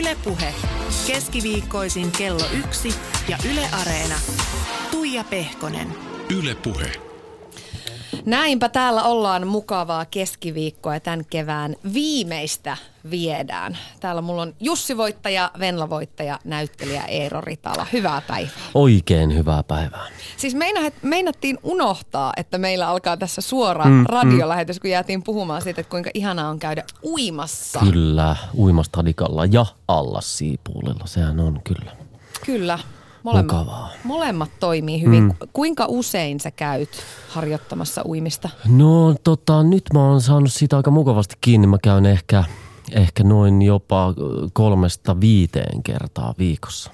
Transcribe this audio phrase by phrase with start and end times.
[0.00, 0.54] Ylepuhe
[1.06, 2.94] keskiviikkoisin kello yksi
[3.28, 4.14] ja Yle Areena.
[4.90, 5.94] Tuija Pehkonen.
[6.38, 7.05] Ylepuhe.
[8.26, 12.76] Näinpä täällä ollaan mukavaa keskiviikkoa ja tämän kevään viimeistä
[13.10, 13.78] viedään.
[14.00, 17.86] Täällä mulla on Jussi Voittaja, Venla Voittaja, näyttelijä Eero Ritala.
[17.92, 18.52] Hyvää päivää.
[18.74, 20.06] Oikein hyvää päivää.
[20.36, 25.80] Siis meina, meinattiin unohtaa, että meillä alkaa tässä suora mm, radiolähetys, kun jäätiin puhumaan siitä,
[25.80, 27.80] että kuinka ihanaa on käydä uimassa.
[27.80, 31.92] Kyllä, uimastadikalla ja Allas-Siipuulilla, sehän on kyllä.
[32.46, 32.78] Kyllä.
[33.26, 33.90] Molemmat, Mukavaa.
[34.04, 35.22] molemmat toimii hyvin.
[35.22, 35.34] Mm.
[35.52, 36.88] Kuinka usein sä käyt
[37.28, 38.48] harjoittamassa uimista?
[38.68, 41.66] No tota, nyt mä oon saanut siitä aika mukavasti kiinni.
[41.66, 42.44] Mä käyn ehkä,
[42.92, 44.14] ehkä noin jopa
[44.52, 46.90] kolmesta viiteen kertaa viikossa.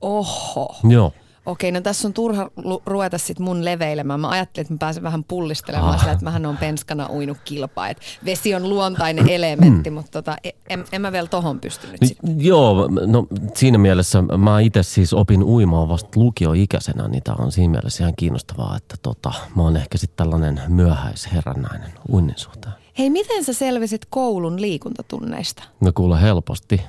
[0.00, 0.76] Oho.
[0.88, 1.12] Joo.
[1.46, 4.20] Okei, no tässä on turha lu- ruveta sit mun leveilemään.
[4.20, 6.00] Mä ajattelin, että mä pääsen vähän pullistelemaan Ah.
[6.00, 7.88] sillä, että mähän on penskana uinut kilpaa.
[7.88, 12.06] Et vesi on luontainen elementti, mutta tota, e- en, en mä vielä tohon pystynyt Ni-
[12.06, 12.18] sit.
[12.36, 17.70] Joo, no siinä mielessä mä itse siis opin uimaan vasta lukioikäisenä, niin tää on siinä
[17.70, 22.74] mielessä ihan kiinnostavaa, että tota, mä oon ehkä sitten tällainen myöhäisherännäinen uinnin suhteen.
[22.98, 25.62] Hei, miten sä selvisit koulun liikuntatunneista?
[25.80, 26.80] No kuule helposti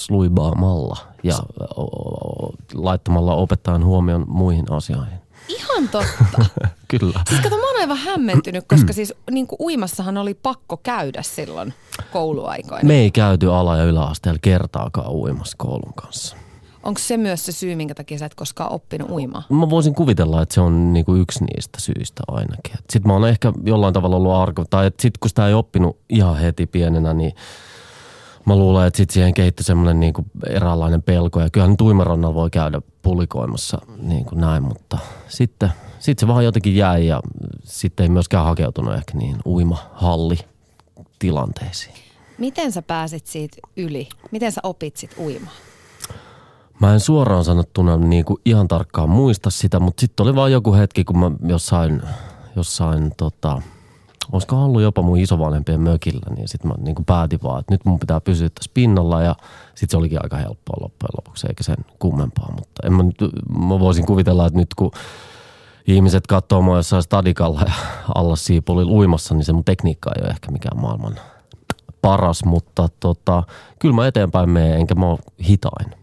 [0.00, 1.34] sluibaamalla ja
[2.74, 5.18] laittamalla opettajan huomion muihin asioihin.
[5.48, 6.44] Ihan totta.
[6.88, 7.20] Kyllä.
[7.28, 11.74] Siis kato, mä oon aivan hämmentynyt, koska siis niin kuin uimassahan oli pakko käydä silloin
[12.12, 12.86] kouluaikoina.
[12.86, 16.36] Me ei käyty ala- ja yläasteella kertaakaan uimassa koulun kanssa.
[16.82, 19.44] Onko se myös se syy, minkä takia sä et koskaan oppinut uimaan?
[19.50, 22.74] Mä voisin kuvitella, että se on niinku yksi niistä syistä ainakin.
[22.90, 26.36] Sitten mä oon ehkä jollain tavalla ollut arko, tai sitten kun sitä ei oppinut ihan
[26.36, 27.32] heti pienenä, niin
[28.46, 31.40] mä luulen, että sitten siihen kehittyi semmoinen niinku eräänlainen pelko.
[31.40, 36.44] Ja kyllähän nyt uimarannalla voi käydä pulikoimassa niin kuin näin, mutta sitten sit se vaan
[36.44, 37.20] jotenkin jäi ja
[37.64, 40.38] sitten ei myöskään hakeutunut ehkä niin uimahalli
[41.18, 41.94] tilanteisiin.
[42.38, 44.08] Miten sä pääsit siitä yli?
[44.30, 45.56] Miten sä opit sit uimaan?
[46.80, 50.74] Mä en suoraan sanottuna niin kuin ihan tarkkaan muista sitä, mutta sitten oli vaan joku
[50.74, 52.02] hetki, kun mä jossain,
[52.56, 53.62] jossain tota,
[54.32, 57.84] olisiko ollut jopa mun isovanhempien mökillä, niin sitten mä niin kuin päätin vaan, että nyt
[57.84, 59.34] mun pitää pysyä tässä pinnalla ja
[59.66, 63.16] sitten se olikin aika helppoa loppujen lopuksi, eikä sen kummempaa, mutta en mä, nyt,
[63.58, 64.90] mä voisin kuvitella, että nyt kun
[65.86, 67.72] ihmiset katsoo mua jossain stadikalla ja
[68.14, 71.18] alla siipulilla uimassa, niin se mun tekniikka ei ole ehkä mikään maailman
[72.02, 73.42] paras, mutta tota,
[73.78, 75.94] kyllä mä eteenpäin menen, enkä mä ole hitain.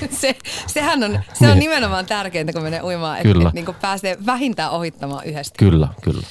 [0.10, 0.36] Se,
[0.66, 1.58] sehän on, se on Niin.
[1.58, 5.54] nimenomaan tärkeintä, kun menee uimaan, että et, niin pääsee vähintään ohittamaan yhdestä.
[5.58, 6.26] Kyllä, kyllä.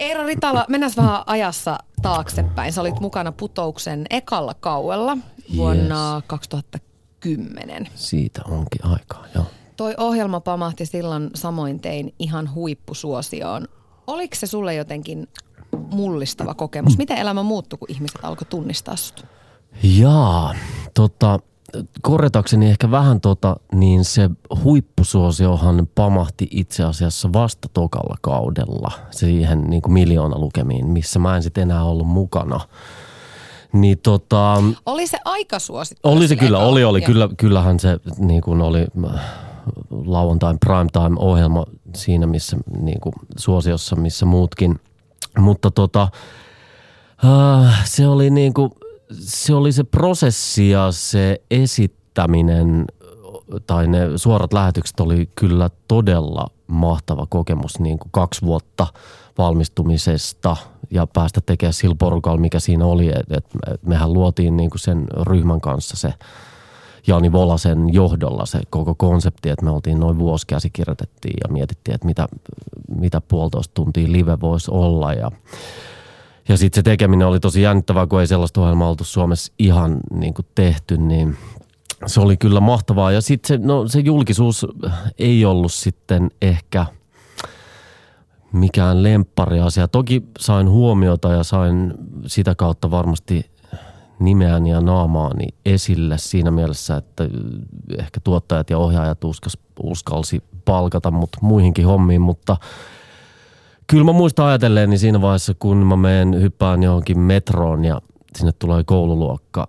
[0.00, 2.72] Eero Ritala, mennään vähän ajassa taaksepäin.
[2.72, 5.18] Sä olit mukana putouksen ekalla kauella
[5.56, 7.88] vuonna 2010.
[7.94, 9.44] Siitä onkin aikaa, joo.
[9.76, 13.68] Toi ohjelma pamahti silloin samoin tein ihan huippusuosioon.
[14.06, 15.28] Oliko se sulle jotenkin
[15.90, 16.98] mullistava kokemus?
[16.98, 19.26] Miten elämä muuttui, kun ihmiset alkoi tunnistaa sut?
[19.82, 20.54] Jaa,
[20.94, 21.38] tota,
[22.02, 24.30] korjatakseni ehkä vähän tota, niin se
[24.64, 31.42] huippusuosiohan pamahti itse asiassa vasta tokalla kaudella siihen niin kuin miljoona lukemiin, missä mä en
[31.42, 32.60] sitten enää ollut mukana.
[33.72, 36.08] Niin tota, Oli se aika suosittu?
[36.08, 37.00] oli se kyllä, oli, oli.
[37.02, 39.20] Kyllä, kyllähän se niin kuin oli äh,
[39.90, 41.64] lauantain primetime-ohjelma
[41.94, 44.80] siinä, missä niin kuin suosiossa, missä muutkin.
[45.38, 46.08] Mutta tota,
[47.24, 48.70] äh, se oli niin kuin,
[49.10, 52.84] se oli se prosessi ja se esittäminen
[53.66, 58.86] tai ne suorat lähetykset oli kyllä todella mahtava kokemus niin kuin kaksi vuotta
[59.38, 60.56] valmistumisesta
[60.90, 63.08] ja päästä tekemään sillä porukalla, mikä siinä oli.
[63.08, 66.14] Et, et mehän luotiin niin kuin sen ryhmän kanssa se
[67.06, 72.06] Jani Volasen johdolla se koko konsepti, että me oltiin noin vuosi käsikirjoitettiin ja mietittiin, että
[72.06, 72.28] mitä,
[72.98, 75.30] mitä puolitoista tuntia live voisi olla ja
[76.48, 80.34] ja sitten se tekeminen oli tosi jännittävää, kun ei sellaista ohjelmaa oltu Suomessa ihan niin
[80.34, 81.36] kuin tehty, niin
[82.06, 83.12] se oli kyllä mahtavaa.
[83.12, 84.66] Ja sitten se, no, se julkisuus
[85.18, 86.86] ei ollut sitten ehkä
[88.52, 89.88] mikään lemppariasia.
[89.88, 91.94] Toki sain huomiota ja sain
[92.26, 93.50] sitä kautta varmasti
[94.18, 97.28] nimeäni ja naamaani esille siinä mielessä, että
[97.98, 99.18] ehkä tuottajat ja ohjaajat
[99.82, 102.56] uskalsi palkata mut muihinkin hommiin, mutta
[103.86, 108.00] Kyllä mä muistan ajatelleen, niin siinä vaiheessa, kun mä menen hyppään johonkin metroon ja
[108.36, 109.68] sinne tulee koululuokka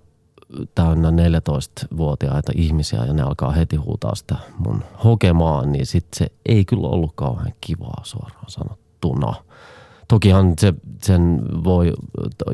[0.76, 6.66] täynnä 14-vuotiaita ihmisiä ja ne alkaa heti huutaa sitä mun hokemaan, niin sit se ei
[6.66, 9.34] kyllä ollut kauhean kivaa suoraan sanottuna.
[10.08, 10.74] Tokihan se,
[11.04, 11.94] sen voi,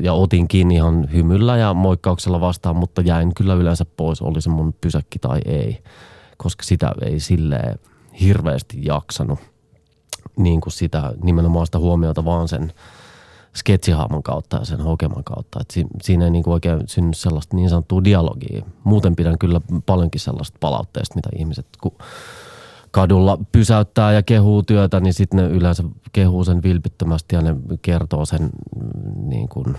[0.00, 4.50] ja otin kiinni ihan hymyllä ja moikkauksella vastaan, mutta jäin kyllä yleensä pois, oli se
[4.50, 5.82] mun pysäkki tai ei,
[6.36, 7.78] koska sitä ei silleen
[8.20, 9.53] hirveästi jaksanut
[10.36, 12.72] niin kuin sitä nimenomaan sitä huomiota vaan sen,
[13.56, 15.58] sketsihahmon kautta ja sen hokeman kautta.
[15.60, 18.64] Et si, siinä ei niin kuin oikein synny sellaista niin sanottua dialogia.
[18.84, 21.92] Muuten pidän kyllä paljonkin sellaista palautteesta, mitä ihmiset kun
[22.90, 28.26] kadulla pysäyttää ja kehuu työtä, niin sitten ne yleensä kehuu sen vilpittömästi ja ne kertoo
[28.26, 29.76] sen mm, niin kuin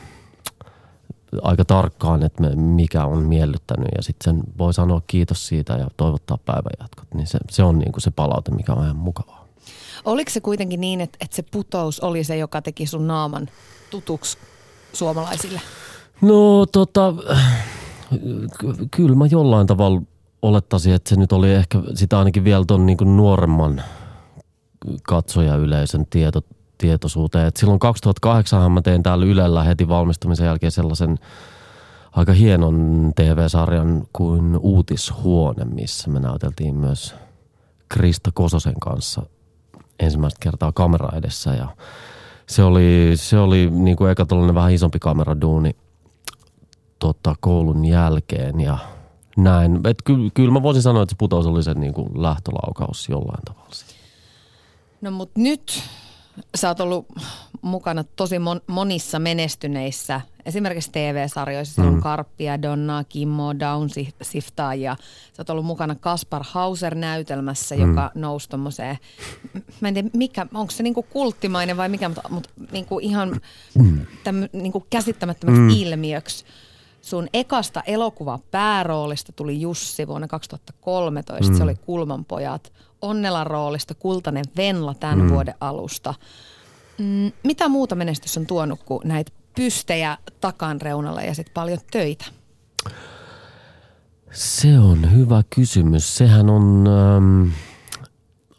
[1.41, 5.87] aika tarkkaan, että me, mikä on miellyttänyt ja sitten sen voi sanoa kiitos siitä ja
[5.97, 7.13] toivottaa päivänjatkot.
[7.13, 9.44] Niin se, se on niin kuin se palaute, mikä on ihan mukavaa.
[10.05, 13.49] Oliko se kuitenkin niin, että, että se putous oli se, joka teki sun naaman
[13.91, 14.37] tutuksi
[14.93, 15.61] suomalaisille?
[16.21, 17.13] No tota,
[18.59, 20.01] ky- kyllä mä jollain tavalla
[20.41, 23.81] olettaisin, että se nyt oli ehkä sitä ainakin vielä tuon niin nuoremman
[25.03, 26.41] katsojayleisön tieto,
[26.77, 27.47] tietoisuuteen.
[27.47, 31.19] Et silloin 2008 mä tein täällä Ylellä heti valmistumisen jälkeen sellaisen
[32.11, 37.15] aika hienon TV-sarjan kuin Uutishuone, missä me näyteltiin myös
[37.89, 39.21] Krista Kososen kanssa
[39.99, 41.67] ensimmäistä kertaa kamera edessä ja
[42.47, 45.75] se oli, se oli niin kuin eka vähän isompi kameraduuni
[46.99, 48.77] tota, koulun jälkeen ja
[49.37, 49.79] näin.
[49.87, 53.43] Et kyllä, kyllä mä voisin sanoa, että se putous oli se niin kuin lähtölaukaus jollain
[53.45, 53.65] tavalla.
[55.01, 55.83] No mutta nyt
[56.55, 57.05] sä oot ollut
[57.61, 61.87] mukana tosi mon, monissa menestyneissä, esimerkiksi TV-sarjoissa, mm.
[61.87, 63.89] on Karppia, Donnaa, Kimmo, Down,
[64.21, 64.95] Siftaa ja
[65.33, 67.81] sä oot ollut mukana Kaspar Hauser-näytelmässä, mm.
[67.81, 68.97] joka nousi tommoseen,
[69.81, 73.41] mä en tiedä mikä, onko se niinku kulttimainen vai mikä, mutta, mutta niinku ihan
[74.23, 75.69] tämmö, niinku käsittämättömäksi mm.
[75.69, 76.45] ilmiöksi.
[77.01, 81.57] Sun ekasta elokuva pääroolista tuli Jussi vuonna 2013, mm.
[81.57, 82.73] se oli Kulmanpojat.
[83.05, 85.29] Onnelan roolista Kultainen Venla tämän mm.
[85.29, 86.13] vuoden alusta.
[86.97, 92.25] Mm, mitä muuta menestys on tuonut kuin näitä pystejä takan reunalla ja sitten paljon töitä?
[94.31, 96.17] Se on hyvä kysymys.
[96.17, 97.49] Sehän on ähm,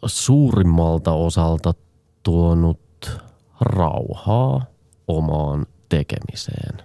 [0.06, 1.74] suurimmalta osalta
[2.22, 3.20] tuonut
[3.60, 4.64] rauhaa
[5.08, 6.82] omaan tekemiseen.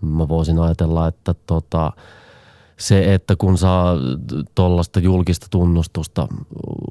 [0.00, 1.92] Mä voisin ajatella, että tota,
[2.80, 3.94] se, että kun saa
[4.54, 6.28] tuollaista julkista tunnustusta,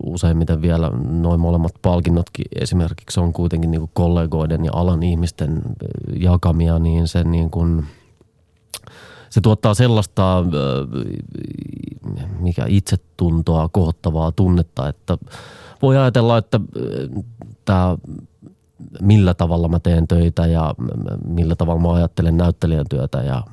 [0.04, 5.62] useimmiten vielä noin molemmat palkinnotkin esimerkiksi on kuitenkin niin kuin kollegoiden ja alan ihmisten
[6.20, 7.86] jakamia, niin se niin kuin,
[9.30, 10.46] se tuottaa sellaista
[12.40, 15.18] mikä itsetuntoa kohottavaa tunnetta, että
[15.82, 16.60] voi ajatella, että
[17.66, 17.98] tämä
[19.02, 20.76] millä tavalla mä teen töitä ja
[21.26, 23.44] millä tavalla mä ajattelen näyttelijän työtä ja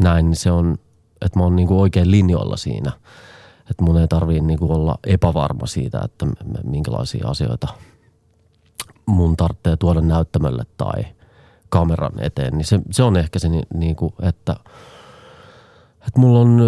[0.00, 0.78] näin, niin se on,
[1.20, 2.92] että mä oon niin kuin oikein linjoilla siinä.
[3.70, 6.26] Että mun ei tarvii niin kuin olla epävarma siitä, että
[6.64, 7.68] minkälaisia asioita
[9.06, 11.04] mun tarvitsee tuoda näyttämölle tai
[11.68, 12.58] kameran eteen.
[12.58, 14.56] Niin se, se on ehkä se, niin kuin, että,
[16.06, 16.60] että mulla on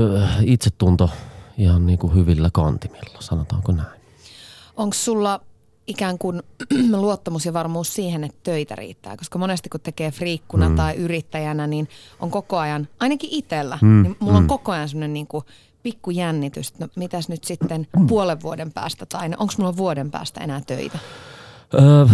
[0.42, 1.10] itsetunto
[1.58, 4.00] ihan niin kuin hyvillä kantimilla, sanotaanko näin.
[4.76, 5.40] Onko sulla
[5.88, 6.43] ikään kuin
[6.90, 9.17] luottamus ja varmuus siihen, että töitä riittää.
[9.17, 10.76] Koska monesti kun tekee friikkuna mm.
[10.76, 11.88] tai yrittäjänä, niin
[12.20, 14.02] on koko ajan, ainakin itsellä, mm.
[14.02, 14.43] niin mulla mm.
[14.43, 15.44] on koko ajan sellainen niin kuin
[15.82, 20.40] pikku jännitys, no mitäs nyt sitten puolen vuoden päästä tai no, onko mulla vuoden päästä
[20.40, 20.99] enää töitä?
[21.75, 22.06] Öö,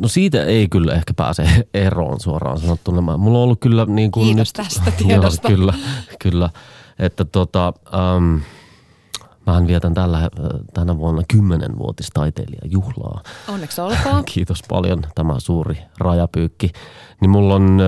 [0.00, 3.16] no siitä ei kyllä ehkä pääse eroon suoraan sanottuna.
[3.18, 5.48] Mulla on ollut kyllä niin kuin Kiitos nyt, tästä tiedosta.
[5.48, 5.74] Joo, kyllä,
[6.18, 6.50] kyllä.
[6.98, 7.72] Että tota,
[8.16, 8.40] um,
[9.46, 10.30] Mähän vietän tällä,
[10.74, 13.22] tänä vuonna kymmenenvuotis taiteilijajuhlaa.
[13.48, 14.24] Onneksi olkoon.
[14.34, 16.70] Kiitos paljon, tämä suuri rajapyykki.
[17.20, 17.78] Niin mulla on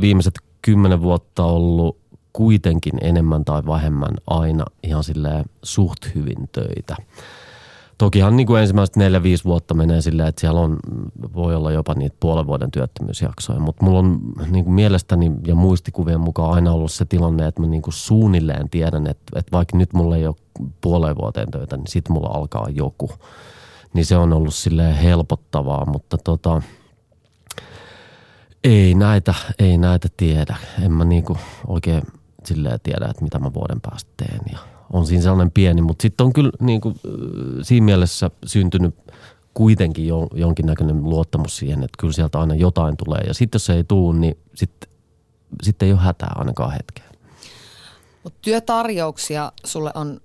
[0.00, 1.98] viimeiset kymmenen vuotta ollut
[2.32, 6.96] kuitenkin enemmän tai vähemmän aina ihan silleen suht hyvin töitä.
[7.98, 10.76] Tokihan niin kuin ensimmäiset neljä, viisi vuotta menee silleen, että siellä on,
[11.34, 13.60] voi olla jopa niitä puolen vuoden työttömyysjaksoja.
[13.60, 14.20] Mutta mulla on
[14.50, 18.70] niin kuin mielestäni ja muistikuvien mukaan aina ollut se tilanne, että mä niin kuin suunnilleen
[18.70, 20.34] tiedän, että, että vaikka nyt mulla ei ole
[20.80, 23.10] puoleen vuoteen töitä, niin sitten mulla alkaa joku.
[23.92, 26.62] Niin se on ollut silleen helpottavaa, mutta tota,
[28.64, 30.56] ei näitä, ei näitä tiedä.
[30.82, 31.36] En mä niinku
[31.66, 32.02] oikein
[32.44, 34.58] silleen tiedä, että mitä mä vuoden päästä teen ja–
[34.92, 36.94] on siinä sellainen pieni, mutta sitten on kyllä niin kuin,
[37.62, 38.94] siinä mielessä syntynyt
[39.54, 43.20] kuitenkin jo, jonkinnäköinen luottamus siihen, että kyllä sieltä aina jotain tulee.
[43.26, 44.90] Ja sitten jos se ei tule, niin sitten
[45.62, 47.08] sit ei ole hätää ainakaan hetkeen.
[48.24, 50.20] Mutta työtarjouksia sulle on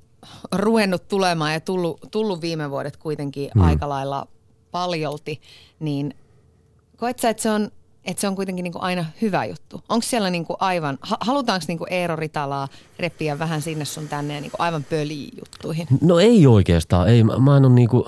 [0.51, 3.61] ruvennut tulemaan ja tullut, tullut viime vuodet kuitenkin hmm.
[3.61, 4.27] aika lailla
[4.71, 5.41] paljolti,
[5.79, 6.13] niin
[6.97, 7.71] koet sä, että se on
[8.09, 9.81] että se on kuitenkin niin kuin aina hyvä juttu.
[9.89, 12.67] Onko siellä niin kuin aivan, halutaanko niin kuin Eero Ritalaa
[12.99, 15.87] repiä vähän sinne sun tänne ja niin kuin aivan pöliin juttuihin?
[16.01, 17.07] No ei oikeastaan.
[17.07, 18.03] Ei, mä en ole niin kuin,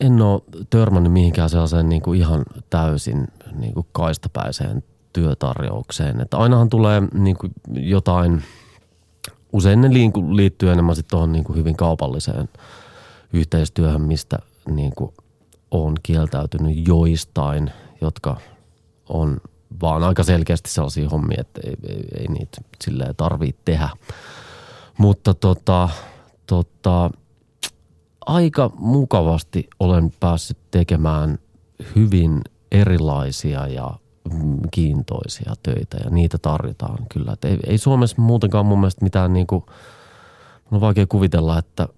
[0.00, 4.82] en ole törmännyt mihinkään sellaiseen niin kuin ihan täysin niin kuin kaistapäiseen
[5.12, 6.20] työtarjoukseen.
[6.20, 8.42] Että ainahan tulee niin kuin jotain,
[9.52, 9.88] usein ne
[10.28, 12.48] liittyy enemmän sitten tuohon niin kuin hyvin kaupalliseen
[13.32, 14.38] yhteistyöhön, mistä
[14.70, 15.14] niin kuin
[15.70, 17.70] on kieltäytynyt joistain,
[18.00, 18.36] jotka–
[19.12, 19.40] on
[19.82, 23.88] vaan aika selkeästi sellaisia hommia, että ei, ei, ei niitä silleen tarvitse tehdä.
[24.98, 25.88] Mutta tota,
[26.46, 27.10] tota,
[28.26, 31.38] aika mukavasti olen päässyt tekemään
[31.96, 32.40] hyvin
[32.72, 33.90] erilaisia ja
[34.70, 37.32] kiintoisia töitä ja niitä tarjotaan kyllä.
[37.32, 39.64] Et ei, ei Suomessa muutenkaan mun mielestä mitään niin kuin,
[40.72, 41.88] on vaikea kuvitella, että,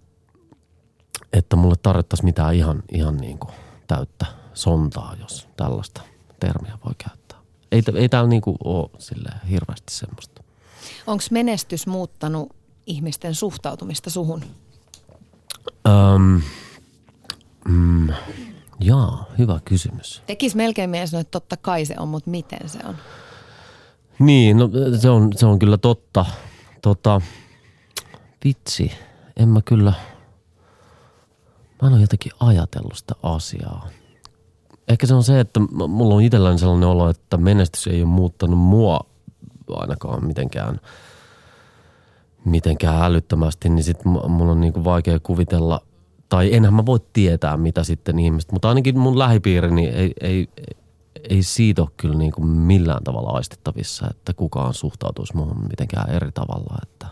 [1.32, 3.54] että mulle tarjottaisiin mitään ihan, ihan niin kuin
[3.86, 7.38] täyttä sontaa, jos tällaista termiä voi käyttää.
[7.72, 8.90] Ei, ei täällä niin kuin ole
[9.50, 10.42] hirveästi semmoista.
[11.06, 14.44] Onko menestys muuttanut ihmisten suhtautumista suhun?
[15.86, 16.42] Öm,
[17.68, 18.08] mm,
[18.80, 20.22] jaa, hyvä kysymys.
[20.26, 22.96] Tekis melkein sanoa, että totta kai se on, mutta miten se on?
[24.18, 26.26] Niin, no, se, on, se on kyllä totta.
[26.82, 27.20] Tota,
[28.44, 28.92] vitsi,
[29.36, 29.92] en mä kyllä,
[31.82, 33.88] mä en ole jotenkin ajatellut sitä asiaa.
[34.88, 38.58] Ehkä se on se, että mulla on itselläni sellainen olo, että menestys ei ole muuttanut
[38.58, 39.00] mua
[39.68, 40.80] ainakaan mitenkään–
[42.44, 45.80] mitenkään älyttömästi, niin sitten mulla on niinku vaikea kuvitella,
[46.28, 50.48] tai enhän mä voi tietää, mitä sitten ihmiset, mutta ainakin mun lähipiiri niin ei, ei,
[51.30, 56.78] ei siitä ole kyllä niinku millään tavalla aistettavissa, että kukaan suhtautuisi muuhun mitenkään eri tavalla.
[56.82, 57.06] Että,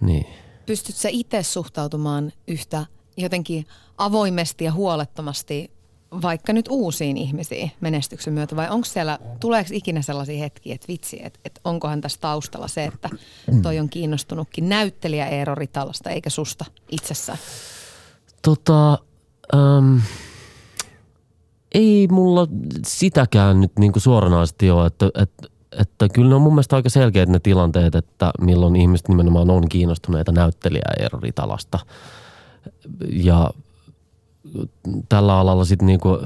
[0.00, 0.26] niin.
[0.66, 3.66] Pystytkö itse suhtautumaan yhtä jotenkin
[3.98, 5.77] avoimesti ja huolettomasti
[6.22, 11.20] vaikka nyt uusiin ihmisiin menestyksen myötä vai onko siellä, tuleeko ikinä sellaisia hetkiä, että vitsi,
[11.22, 13.10] että, että onkohan tässä taustalla se, että
[13.62, 17.38] toi on kiinnostunutkin näyttelijä Eero Ritalasta eikä susta itsessään?
[18.42, 18.98] Tota,
[19.54, 19.96] ähm,
[21.72, 22.46] ei mulla
[22.86, 25.48] sitäkään nyt niin kuin suoranaisesti ole, että, että,
[25.80, 29.68] että kyllä ne on mun mielestä aika selkeät ne tilanteet, että milloin ihmiset nimenomaan on
[29.68, 31.78] kiinnostuneita näyttelijää Eero Ritalasta.
[33.10, 33.50] Ja
[35.08, 36.18] tällä alalla sitten niinku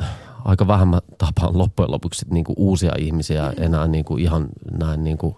[0.45, 4.49] aika vähän mä tapaan loppujen lopuksi niinku uusia ihmisiä enää niinku ihan
[4.79, 5.37] näin niinku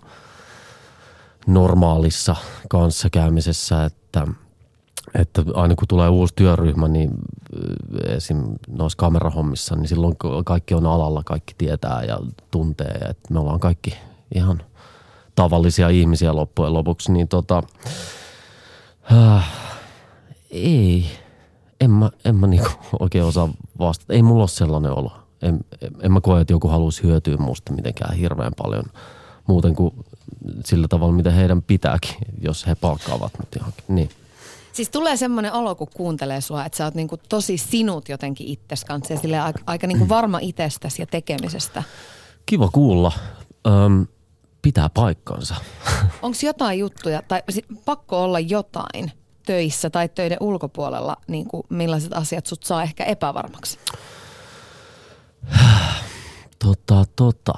[1.47, 2.37] normaalissa
[2.69, 4.27] kanssakäymisessä, että,
[5.15, 7.11] että aina kun tulee uusi työryhmä, niin
[8.07, 8.45] esim.
[8.69, 12.19] noissa kamerahommissa, niin silloin kaikki on alalla, kaikki tietää ja
[12.51, 13.95] tuntee, että me ollaan kaikki
[14.35, 14.63] ihan
[15.35, 17.63] tavallisia ihmisiä loppujen lopuksi, niin tota,
[19.13, 19.51] äh,
[20.51, 21.07] ei–
[21.81, 24.13] en mä, en mä niinku oikein osaa vastata.
[24.13, 25.13] Ei mulla ole sellainen olo.
[25.43, 28.85] En, en, en mä koe, että joku haluaisi hyötyä musta mitenkään hirveän paljon
[29.47, 29.95] muuten kuin
[30.65, 33.85] sillä tavalla, mitä heidän pitääkin, jos he palkkaavat mut johonkin.
[33.89, 34.11] Niin.
[34.73, 38.85] Siis tulee semmoinen olo, kun kuuntelee sua, että sä oot niinku tosi sinut jotenkin itses
[38.85, 41.83] kanssa ja sille aika, aika niinku varma itsestäsi ja tekemisestä.
[42.47, 43.13] Kiva kuulla.
[43.67, 44.07] Öm,
[44.63, 45.55] pitää paikkansa.
[46.23, 47.43] Onko jotain juttuja, tai
[47.85, 49.13] pakko olla jotain,
[49.47, 53.79] töissä tai töiden ulkopuolella, niin kuin millaiset asiat sut saa ehkä epävarmaksi?
[56.59, 57.53] Tota, tota.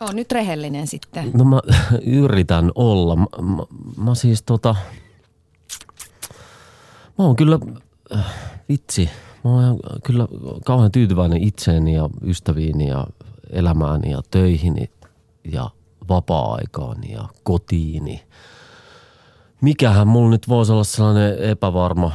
[0.00, 1.30] On nyt rehellinen sitten.
[1.34, 1.60] No mä
[2.22, 3.16] yritän olla.
[3.16, 3.62] Mä, mä,
[4.04, 4.76] mä siis tota,
[7.18, 7.58] mä oon kyllä,
[8.14, 8.24] äh,
[8.68, 9.10] vitsi,
[9.44, 10.28] mä oon kyllä
[10.64, 13.06] kauhean tyytyväinen itseeni ja ystäviini ja
[13.50, 14.90] elämääni ja töihini
[15.52, 15.70] ja
[16.08, 18.22] vapaa-aikaani ja kotiini–
[19.60, 22.12] mikähän mulla nyt voisi olla sellainen epävarma.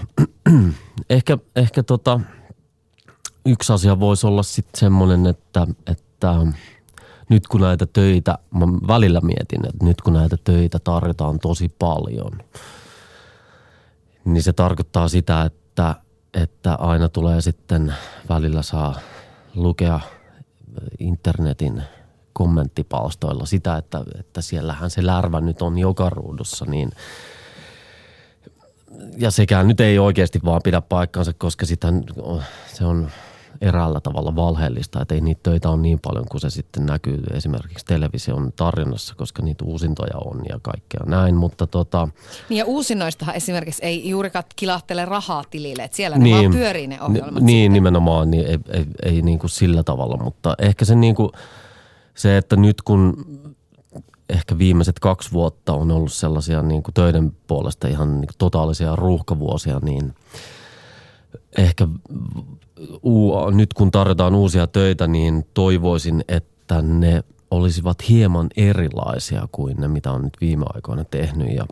[1.09, 2.19] ehkä ehkä tota,
[3.45, 6.33] yksi asia voisi olla sitten semmoinen, että, että
[7.29, 12.31] nyt kun näitä töitä, mä välillä mietin, että nyt kun näitä töitä tarjotaan tosi paljon,
[14.25, 15.95] niin se tarkoittaa sitä, että,
[16.33, 17.93] että aina tulee sitten
[18.29, 18.99] välillä saa
[19.55, 19.99] lukea
[20.99, 21.83] internetin
[22.33, 26.91] kommenttipalstoilla sitä, että, että siellähän se lärvä nyt on joka ruudussa, niin–
[29.17, 31.87] ja sekään nyt ei oikeasti vaan pidä paikkaansa, koska sitä,
[32.73, 33.07] se on
[33.61, 37.85] eräällä tavalla valheellista, että ei niitä töitä ole niin paljon kuin se sitten näkyy esimerkiksi
[37.85, 42.07] television tarjonnassa, koska niitä uusintoja on ja kaikkea näin, mutta tota...
[42.49, 46.87] Niin ja uusinnoistahan esimerkiksi ei juurikaan kilahtele rahaa tilille, että siellä niin, ne vaan pyörii
[46.87, 47.43] ne ohjelmat.
[47.43, 47.73] Niin, sitten.
[47.73, 51.29] nimenomaan, niin ei, ei, ei niin kuin sillä tavalla, mutta ehkä se niin kuin,
[52.15, 53.25] se, että nyt kun
[54.29, 58.95] ehkä viimeiset kaksi vuotta on ollut sellaisia niin kuin töiden puolesta ihan niin kuin totaalisia
[58.95, 60.15] ruuhkavuosia, niin
[61.57, 61.87] ehkä
[63.03, 69.87] uu, nyt kun tarjotaan uusia töitä, niin toivoisin, että ne olisivat hieman erilaisia kuin ne,
[69.87, 71.55] mitä on nyt viime aikoina tehnyt.
[71.55, 71.65] Ja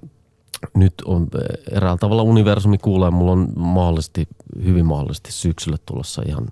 [0.75, 1.27] nyt on
[1.71, 4.27] eräällä tavalla universumi kuulee, mulla on mahdollisesti,
[4.63, 6.47] hyvin mahdollisesti syksyllä tulossa ihan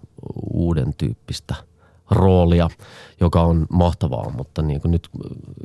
[0.53, 1.55] uuden tyyppistä–
[2.12, 2.70] roolia,
[3.20, 5.10] joka on mahtavaa, mutta niin kuin nyt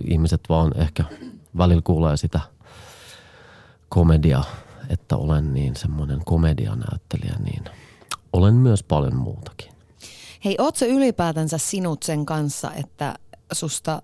[0.05, 1.05] ihmiset vaan ehkä
[1.59, 2.41] välillä kuulee sitä
[3.89, 4.45] komedia,
[4.89, 7.65] että olen niin semmoinen komedianäyttelijä, niin
[8.33, 9.73] olen myös paljon muutakin.
[10.45, 13.15] Hei, oot sä ylipäätänsä sinut sen kanssa, että
[13.53, 14.03] susta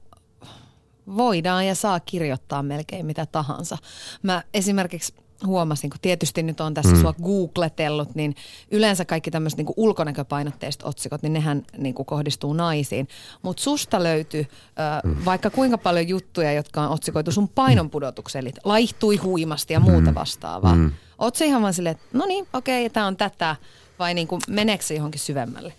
[1.16, 3.78] voidaan ja saa kirjoittaa melkein mitä tahansa.
[4.22, 5.14] Mä esimerkiksi
[5.46, 7.00] huomasin, kun tietysti nyt on tässä mm.
[7.00, 8.34] sua googletellut, niin
[8.70, 13.08] yleensä kaikki tämmöiset niin ulkonäköpainotteiset otsikot, niin nehän niin kuin kohdistuu naisiin.
[13.42, 15.24] Mutta susta löytyy äh, mm.
[15.24, 20.14] vaikka kuinka paljon juttuja, jotka on otsikoitu sun painonpudotukseen, eli laihtui huimasti ja muuta mm.
[20.14, 20.74] vastaavaa.
[20.74, 20.92] Mm.
[21.18, 23.56] Oot se ihan vaan silleen, että no niin, okei, okay, tämä on tätä,
[23.98, 25.72] vai niin kuin, meneekö se johonkin syvemmälle?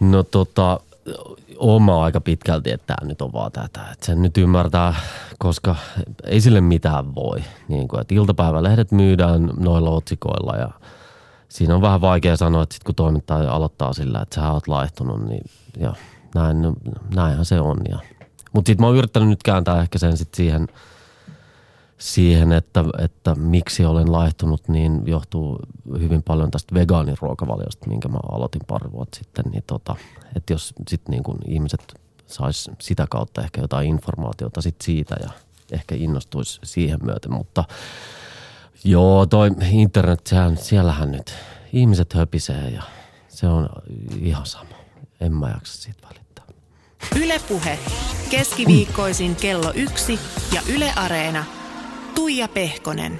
[0.00, 0.80] No tota,
[1.56, 3.80] oma aika pitkälti, että tämä nyt on vaan tätä.
[3.92, 4.94] Että sen nyt ymmärtää,
[5.38, 5.76] koska
[6.24, 7.44] ei sille mitään voi.
[7.68, 10.70] Niin kuin, että iltapäivälehdet myydään noilla otsikoilla ja
[11.48, 15.28] siinä on vähän vaikea sanoa, että sit kun toimittaja aloittaa sillä, että sä oot laihtunut,
[15.28, 15.44] niin
[15.78, 15.94] ja
[16.34, 16.56] näin,
[17.14, 17.76] näinhän se on.
[18.52, 20.68] Mutta sitten mä oon yrittänyt nyt kääntää ehkä sen sitten siihen–
[22.04, 25.58] siihen, että, että miksi olen laihtunut, niin johtuu
[26.00, 29.44] hyvin paljon tästä vegaaniruokavaliosta, minkä mä aloitin pari vuotta sitten.
[29.52, 29.96] Niin tota,
[30.36, 31.94] että jos sitten niin kun ihmiset
[32.26, 35.30] sais sitä kautta ehkä jotain informaatiota sit siitä ja
[35.72, 37.64] ehkä innostuisi siihen myöten, mutta
[38.84, 41.34] joo, toi internet, sehän, siellähän nyt
[41.72, 42.82] ihmiset höpisee ja
[43.28, 43.68] se on
[44.20, 44.74] ihan sama.
[45.20, 46.44] En mä jaksa siitä välittää.
[47.16, 47.78] Ylepuhe
[48.30, 50.18] keskiviikkoisin kello yksi
[50.54, 51.44] ja Yle Areena–
[52.14, 53.18] Tuija Pehkonen.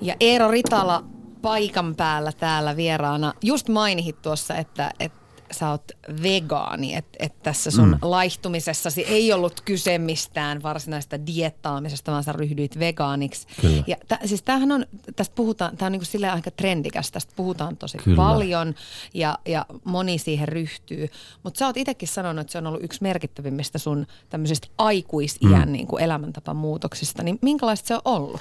[0.00, 1.04] Ja Eero Ritala
[1.42, 3.32] paikan päällä täällä vieraana.
[3.42, 5.21] Just mainihit tuossa, että, että
[5.52, 5.84] sä oot
[6.22, 7.98] vegaani, että et tässä sun mm.
[8.02, 13.46] laihtumisessasi ei ollut kyse mistään varsinaista diettaamisesta, vaan sä ryhdyit vegaaniksi.
[13.60, 13.84] Kyllä.
[13.86, 17.76] Ja t- siis tämähän on, tästä puhutaan, tämä on niinku silleen aika trendikäs, tästä puhutaan
[17.76, 18.16] tosi Kyllä.
[18.16, 18.74] paljon
[19.14, 21.08] ja, ja moni siihen ryhtyy.
[21.42, 25.72] Mutta sä oot itsekin sanonut, että se on ollut yksi merkittävimmistä sun tämmöisistä aikuisiän mm.
[25.72, 28.40] niinku elämäntapamuutoksista, niin minkälaista se on ollut?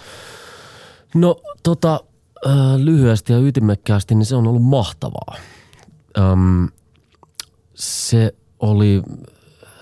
[1.15, 1.99] No tota,
[2.77, 5.35] lyhyesti ja ytimekkäästi, niin se on ollut mahtavaa.
[6.17, 6.67] Öm,
[7.81, 9.03] se oli,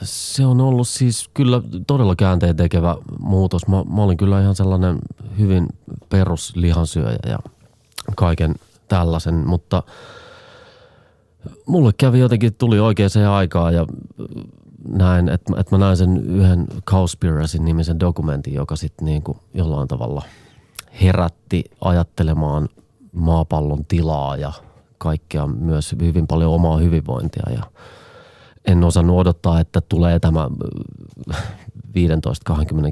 [0.03, 3.67] se on ollut siis kyllä todella käänteen tekevä muutos.
[3.67, 4.99] Mä, mä olin kyllä ihan sellainen
[5.39, 5.67] hyvin
[6.09, 7.39] peruslihansyöjä ja
[8.15, 8.55] kaiken
[8.87, 9.83] tällaisen, mutta
[11.65, 13.85] mulle kävi jotenkin, tuli oikeaan aikaan ja
[14.87, 20.23] näin, että, että mä näin sen yhden Cowspiracy-nimisen dokumentin, joka sitten niin kuin jollain tavalla
[21.01, 22.69] herätti ajattelemaan
[23.13, 24.51] maapallon tilaa ja–
[24.99, 27.63] kaikkea, myös hyvin paljon omaa hyvinvointia ja
[28.67, 30.49] en osannut odottaa, että tulee tämä
[31.31, 31.91] 15-20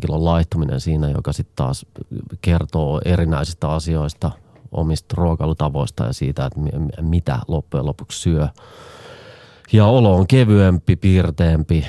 [0.02, 1.86] kilon laittuminen siinä, joka sitten taas
[2.42, 4.32] kertoo erinäisistä asioista,
[4.72, 6.60] omista ruokailutavoista ja siitä, että
[7.02, 8.48] mitä loppujen lopuksi syö.
[9.74, 11.86] Ja olo on kevyempi, piirteempi,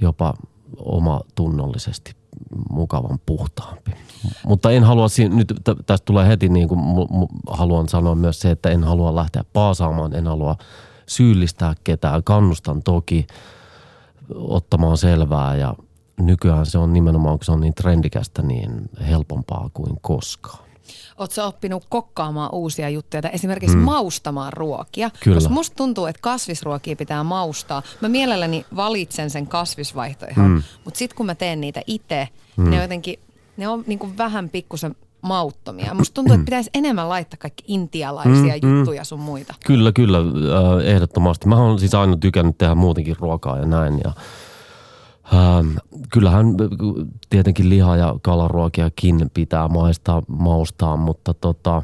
[0.00, 0.34] jopa
[0.78, 2.12] oma tunnollisesti
[2.70, 3.90] mukavan puhtaampi.
[4.46, 5.52] Mutta en halua, nyt
[5.86, 6.80] tästä tulee heti niin kuin
[7.50, 10.56] haluan sanoa myös se, että en halua lähteä paasaamaan, en halua
[11.12, 12.24] syyllistää ketään.
[12.24, 13.26] Kannustan toki
[14.34, 15.74] ottamaan selvää ja
[16.20, 20.64] nykyään se on nimenomaan, kun se on niin trendikästä, niin helpompaa kuin koskaan.
[21.18, 23.82] Oletko oppinut kokkaamaan uusia juttuja tai esimerkiksi mm.
[23.82, 25.10] maustamaan ruokia?
[25.24, 25.36] Kyllä.
[25.36, 27.82] Koska musta tuntuu, että kasvisruokia pitää maustaa.
[28.00, 30.62] Mä mielelläni valitsen sen kasvisvaihtoehdon, mm.
[30.84, 32.70] mutta sitten kun mä teen niitä itse, mm.
[32.70, 33.18] ne on jotenkin,
[33.56, 35.94] ne on niin kuin vähän pikkusen mauttomia.
[35.94, 39.54] Musta tuntuu, että pitäisi enemmän laittaa kaikki intialaisia mm, juttuja sun muita.
[39.66, 41.48] Kyllä, kyllä, äh, ehdottomasti.
[41.48, 44.00] Mä oon siis aina tykännyt tehdä muutenkin ruokaa ja näin.
[44.04, 44.12] Ja
[45.34, 45.76] Ähm,
[46.12, 46.46] kyllähän
[47.30, 51.82] tietenkin liha- ja kalaruokiakin pitää maistaa, maustaa, mutta tota,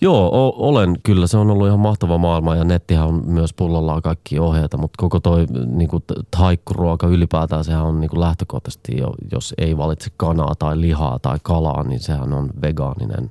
[0.00, 1.26] joo, o- olen kyllä.
[1.26, 5.20] Se on ollut ihan mahtava maailma ja nettihän on myös pullollaan kaikki ohjeita, mutta koko
[5.20, 6.04] toi niin kuin,
[6.38, 11.38] taikkuruoka ylipäätään, sehän on niin kuin lähtökohtaisesti, jo, jos ei valitse kanaa tai lihaa tai
[11.42, 13.30] kalaa, niin sehän on vegaaninen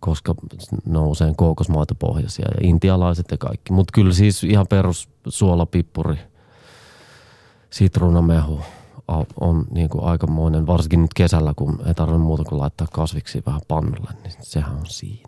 [0.00, 0.34] koska
[0.86, 3.72] ne on usein kookosmaitopohjaisia ja intialaiset ja kaikki.
[3.72, 6.18] Mutta kyllä siis ihan perus suola, pippuri–
[7.70, 8.60] sitruunamehu
[9.40, 13.60] on niin kuin aikamoinen, varsinkin nyt kesällä, kun ei tarvitse muuta kuin laittaa kasviksi vähän
[13.68, 15.27] pannulle, niin sehän on siinä.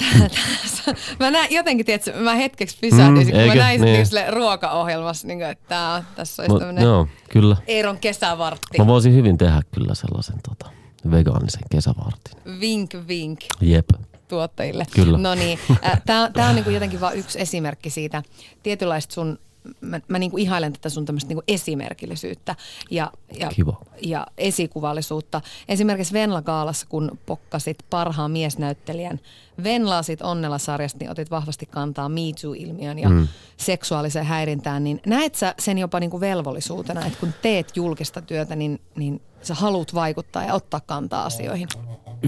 [1.20, 4.06] mä näin, jotenkin, tiedätkö, mä hetkeksi pysähdyin, mm, kun mä näin niin.
[4.06, 7.56] sille ruokaohjelmassa, niin kuin, että tää, tässä olisi tämmöinen no, kyllä.
[7.66, 8.78] Eeron kesävartti.
[8.78, 10.70] Mä voisin hyvin tehdä kyllä sellaisen tota,
[11.10, 12.60] vegaanisen kesävartin.
[12.60, 13.40] Vink, vink.
[13.60, 13.88] Jep
[14.28, 14.86] tuottajille.
[14.94, 15.18] Kyllä.
[15.18, 15.58] No niin,
[16.02, 18.22] tämä on niin jotenkin vain yksi esimerkki siitä
[18.62, 19.38] tietynlaista sun
[19.80, 22.56] mä, mä niin kuin ihailen tätä sun tämmöistä niin esimerkillisyyttä
[22.90, 23.80] ja, ja, Kiva.
[24.02, 25.40] ja esikuvallisuutta.
[25.68, 29.20] Esimerkiksi Venla Gaalassa, kun pokkasit parhaan miesnäyttelijän
[29.64, 33.28] Venlaasit Onnella-sarjasta, niin otit vahvasti kantaa Me Too-ilmiön ja mm.
[33.56, 34.84] seksuaaliseen häirintään.
[34.84, 39.20] Niin näet sä sen jopa niin kuin velvollisuutena, että kun teet julkista työtä, niin, niin
[39.42, 41.68] sä haluat vaikuttaa ja ottaa kantaa asioihin?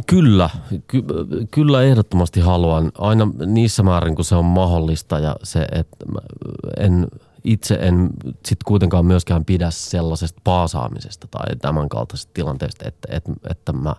[0.06, 0.50] Kyllä,
[0.86, 1.04] ky-
[1.50, 2.92] kyllä ehdottomasti haluan.
[2.98, 5.96] Aina niissä määrin, kun se on mahdollista ja se, että
[6.76, 7.08] en,
[7.46, 8.10] itse en
[8.46, 13.94] sit kuitenkaan myöskään pidä sellaisesta paasaamisesta tai tämän kaltaisesta tilanteesta, että, että, että mä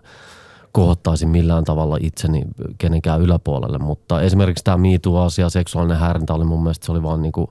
[0.72, 2.44] kohottaisin millään tavalla itseni
[2.78, 3.78] kenenkään yläpuolelle.
[3.78, 7.48] Mutta esimerkiksi tämä MeToo-asia, seksuaalinen häirintä oli mun mielestä, se oli vaan niin kuin,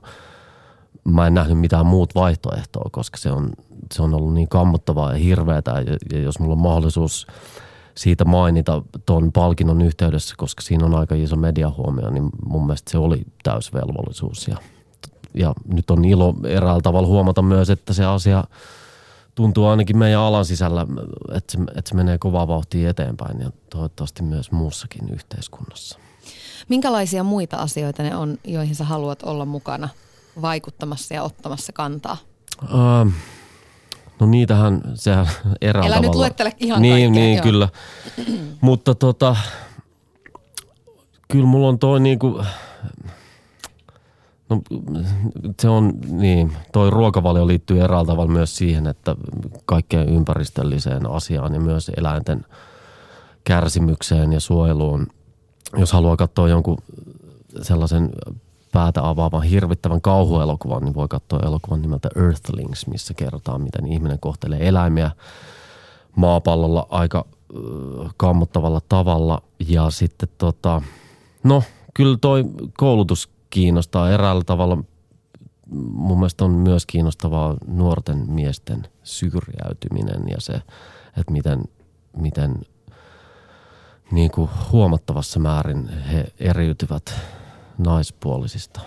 [1.03, 3.49] mä en nähnyt mitään muut vaihtoehtoa, koska se on,
[3.93, 5.71] se on ollut niin kammottavaa ja hirveätä.
[5.71, 7.27] Ja, ja jos mulla on mahdollisuus
[7.95, 12.97] siitä mainita tuon palkinnon yhteydessä, koska siinä on aika iso mediahuomio, niin mun mielestä se
[12.97, 14.47] oli täysvelvollisuus.
[15.33, 18.43] Ja nyt on ilo eräällä tavalla huomata myös, että se asia
[19.35, 20.85] tuntuu ainakin meidän alan sisällä,
[21.33, 25.99] että se, että se menee kovaa vauhtia eteenpäin ja toivottavasti myös muussakin yhteiskunnassa.
[26.69, 29.89] Minkälaisia muita asioita ne on, joihin sä haluat olla mukana
[30.41, 32.17] vaikuttamassa ja ottamassa kantaa?
[32.63, 33.11] Uh,
[34.19, 35.27] No niitähän, sehän
[35.61, 36.11] eräällä Elä tavalla.
[36.11, 37.43] nyt luettele ihan Niin, kaikkea, niin joo.
[37.43, 37.69] kyllä.
[38.61, 39.35] Mutta tota,
[41.27, 42.43] kyllä mulla on toi niinku,
[44.49, 44.61] no
[45.61, 49.15] se on niin, toi ruokavalio liittyy eräällä tavalla myös siihen, että
[49.65, 52.45] kaikkeen ympäristölliseen asiaan ja myös eläinten
[53.43, 55.07] kärsimykseen ja suojeluun.
[55.77, 56.77] Jos haluaa katsoa jonkun
[57.61, 58.09] sellaisen
[58.71, 64.67] päätä avaavan hirvittävän kauhuelokuvan, niin voi katsoa elokuvan nimeltä Earthlings, missä kerrotaan, miten ihminen kohtelee
[64.67, 65.11] eläimiä
[66.15, 67.25] maapallolla aika
[68.17, 69.41] kammottavalla tavalla.
[69.67, 70.81] Ja sitten tota,
[71.43, 72.45] no kyllä toi
[72.77, 74.83] koulutus kiinnostaa eräällä tavalla.
[75.91, 80.53] Mun mielestä on myös kiinnostavaa nuorten miesten syrjäytyminen ja se,
[81.17, 81.63] että miten,
[82.17, 82.55] miten
[84.11, 87.13] niin kuin huomattavassa määrin he eriytyvät
[87.77, 88.81] naispuolisista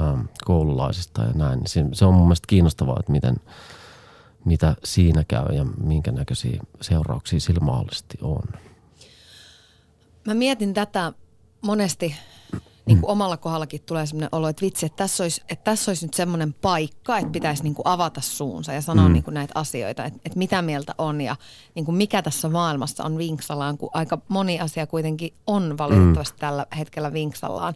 [0.00, 1.60] ähm, koululaisista ja näin.
[1.92, 3.36] Se, on mun mielestä kiinnostavaa, että miten,
[4.44, 8.42] mitä siinä käy ja minkä näköisiä seurauksia sillä mahdollisesti on.
[10.26, 11.12] Mä mietin tätä
[11.60, 12.14] monesti,
[12.88, 16.06] niin kuin omalla kohdallakin tulee sellainen olo, että vitsi, että tässä olisi, että tässä olisi
[16.06, 19.12] nyt semmoinen paikka, että pitäisi niin kuin avata suunsa ja sanoa mm.
[19.12, 21.36] niin kuin näitä asioita, että, että mitä mieltä on ja
[21.74, 26.40] niin kuin mikä tässä maailmassa on vinksallaan, kun aika moni asia kuitenkin on valitettavasti mm.
[26.40, 27.74] tällä hetkellä vinksallaan.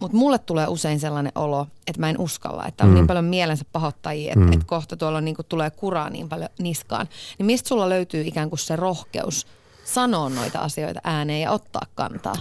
[0.00, 2.94] Mutta mulle tulee usein sellainen olo, että mä en uskalla, että on mm.
[2.94, 4.52] niin paljon mielensä pahoittajia, että, mm.
[4.52, 7.08] että kohta tuolla niin kuin tulee kuraa niin paljon niskaan.
[7.38, 9.46] Niin mistä sulla löytyy ikään kuin se rohkeus
[9.84, 12.34] sanoa noita asioita ääneen ja ottaa kantaa?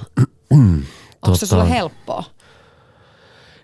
[1.21, 2.23] Onko se Tota- sulle helppoa?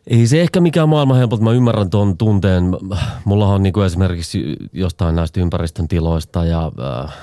[0.08, 2.64] Ei se ehkä mikään maailman helppo, mä ymmärrän tuon tunteen.
[3.26, 6.72] Mullahan on niin kuin esimerkiksi jostain näistä ympäristön tiloista ja
[7.06, 7.14] äh,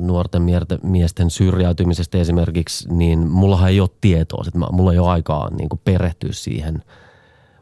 [0.00, 0.42] nuorten
[0.82, 5.68] miesten syrjäytymisestä esimerkiksi, niin mullahan ei ole tietoa, että mä, mulla ei ole aikaa niin
[5.68, 6.82] kuin perehtyä siihen.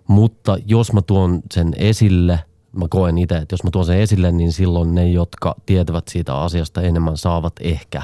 [0.09, 2.41] Mutta jos mä tuon sen esille,
[2.73, 6.35] mä koen itse, että jos mä tuon sen esille, niin silloin ne, jotka tietävät siitä
[6.37, 8.03] asiasta enemmän, saavat ehkä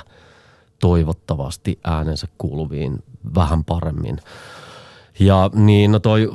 [0.78, 3.02] toivottavasti äänensä kuuluviin
[3.34, 4.18] vähän paremmin.
[5.18, 6.32] Ja niin, no toi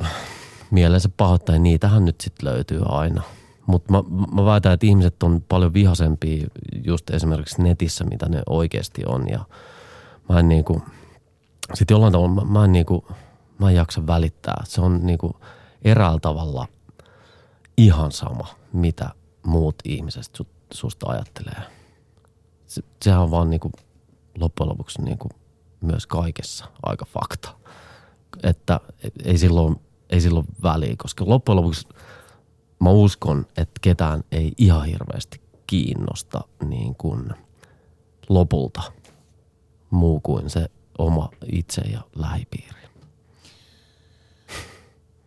[0.70, 3.22] mielensä pahoittaja, niitähän nyt sitten löytyy aina.
[3.66, 4.02] Mutta mä,
[4.34, 6.46] mä väitän, että ihmiset on paljon vihasempia
[6.84, 9.28] just esimerkiksi netissä, mitä ne oikeasti on.
[9.28, 9.44] Ja
[10.28, 10.82] mä en niinku,
[11.74, 13.06] sit jollain tavalla mä, mä en niinku,
[13.58, 14.62] mä en jaksa välittää.
[14.64, 15.36] Se on niinku
[15.82, 16.68] eräällä tavalla
[17.76, 19.10] ihan sama, mitä
[19.46, 21.62] muut ihmiset sut, susta ajattelee.
[22.66, 23.70] Se, sehän on vaan niinku
[24.38, 25.28] loppujen lopuksi niinku
[25.80, 27.56] myös kaikessa aika fakta
[28.42, 28.80] että
[29.24, 29.76] ei silloin,
[30.10, 31.88] ei silloin väliä, koska loppujen lopuksi
[32.80, 37.30] mä uskon, että ketään ei ihan hirveästi kiinnosta niin kuin
[38.28, 38.82] lopulta
[39.90, 42.76] muu kuin se oma itse ja lähipiiri.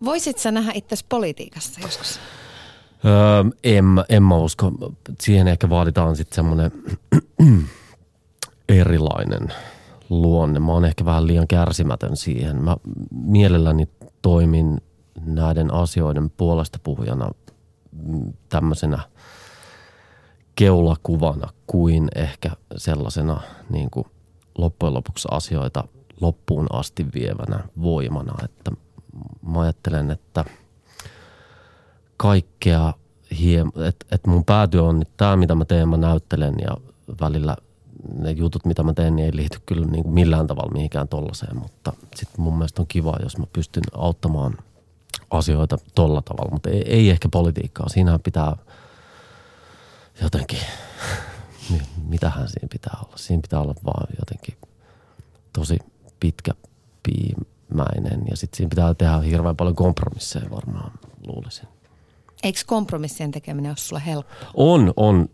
[0.06, 2.20] Voisit sä nähdä itsesi politiikassa joskus?
[3.06, 4.72] Öö, en, en mä usko.
[5.22, 6.72] Siihen ehkä vaaditaan sitten semmoinen
[8.80, 9.54] erilainen
[10.10, 10.60] luonne.
[10.60, 12.64] Mä oon ehkä vähän liian kärsimätön siihen.
[12.64, 12.78] Mä
[13.12, 13.90] mielelläni
[14.22, 14.82] toimin
[15.26, 17.32] näiden asioiden puolesta puhujana
[17.92, 19.00] mm, tämmöisenä
[20.56, 24.06] keulakuvana kuin ehkä sellaisena niin kuin
[24.58, 25.84] loppujen lopuksi asioita
[26.22, 28.34] loppuun asti vievänä voimana.
[28.44, 28.72] Että
[29.42, 30.46] mä ajattelen, että
[32.18, 32.94] kaikkea
[33.40, 36.78] hiem, että et mun päätyö on nyt tämä, mitä mä teen, mä näyttelen ja
[37.22, 37.58] välillä
[38.18, 41.58] ne jutut, mitä mä teen, niin ei liity kyllä niin kuin millään tavalla mihinkään tollaiseen,
[41.58, 44.58] mutta sitten mun mielestä on kiva, jos mä pystyn auttamaan
[45.32, 47.90] asioita tolla tavalla, mutta ei, ei ehkä politiikkaa.
[47.90, 48.56] Siinähän pitää
[50.22, 50.60] jotenkin,
[51.72, 53.18] mi- mitähän siinä pitää olla?
[53.18, 54.58] Siinä pitää olla vaan jotenkin
[55.54, 55.80] tosi
[56.20, 56.52] pitkä
[57.04, 60.92] piimäinen ja sitten siinä pitää tehdä hirveän paljon kompromisseja varmaan
[61.28, 61.68] luulisin.
[62.44, 64.34] Eikö kompromissien tekeminen ole sulle helppo?
[64.54, 65.30] On, on.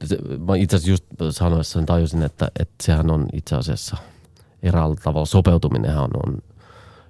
[0.47, 3.97] Mä itse asiassa just sanoessani tajusin, että, että sehän on itse asiassa
[4.63, 6.37] eräällä tavalla sopeutuminenhan on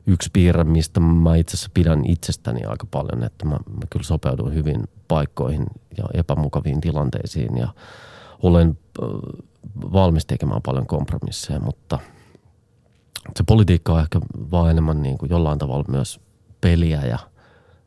[0.08, 4.54] yksi piirre, mistä mä itse asiassa pidän itsestäni aika paljon, että mä, mä kyllä sopeudun
[4.54, 5.66] hyvin paikkoihin
[5.98, 7.68] ja epämukaviin tilanteisiin ja
[8.44, 9.10] olen äh,
[9.76, 12.00] valmis tekemään paljon kompromisseja, mutta
[13.36, 14.20] se politiikka on ehkä
[14.52, 16.20] vaan enemmän niin kuin jollain tavalla myös
[16.62, 17.20] peliä ja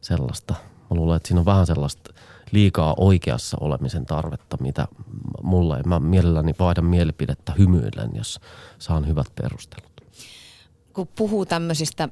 [0.01, 0.55] sellaista.
[0.91, 2.15] Mä luulen, että siinä on vähän sellaista
[2.51, 4.89] liikaa oikeassa olemisen tarvetta, mitä
[5.43, 5.83] mulla ei.
[5.83, 8.41] Mä mielelläni vaihdan mielipidettä hymyillen, jos
[8.79, 9.93] saan hyvät perustelut.
[10.93, 12.09] Kun puhuu tämmöisistä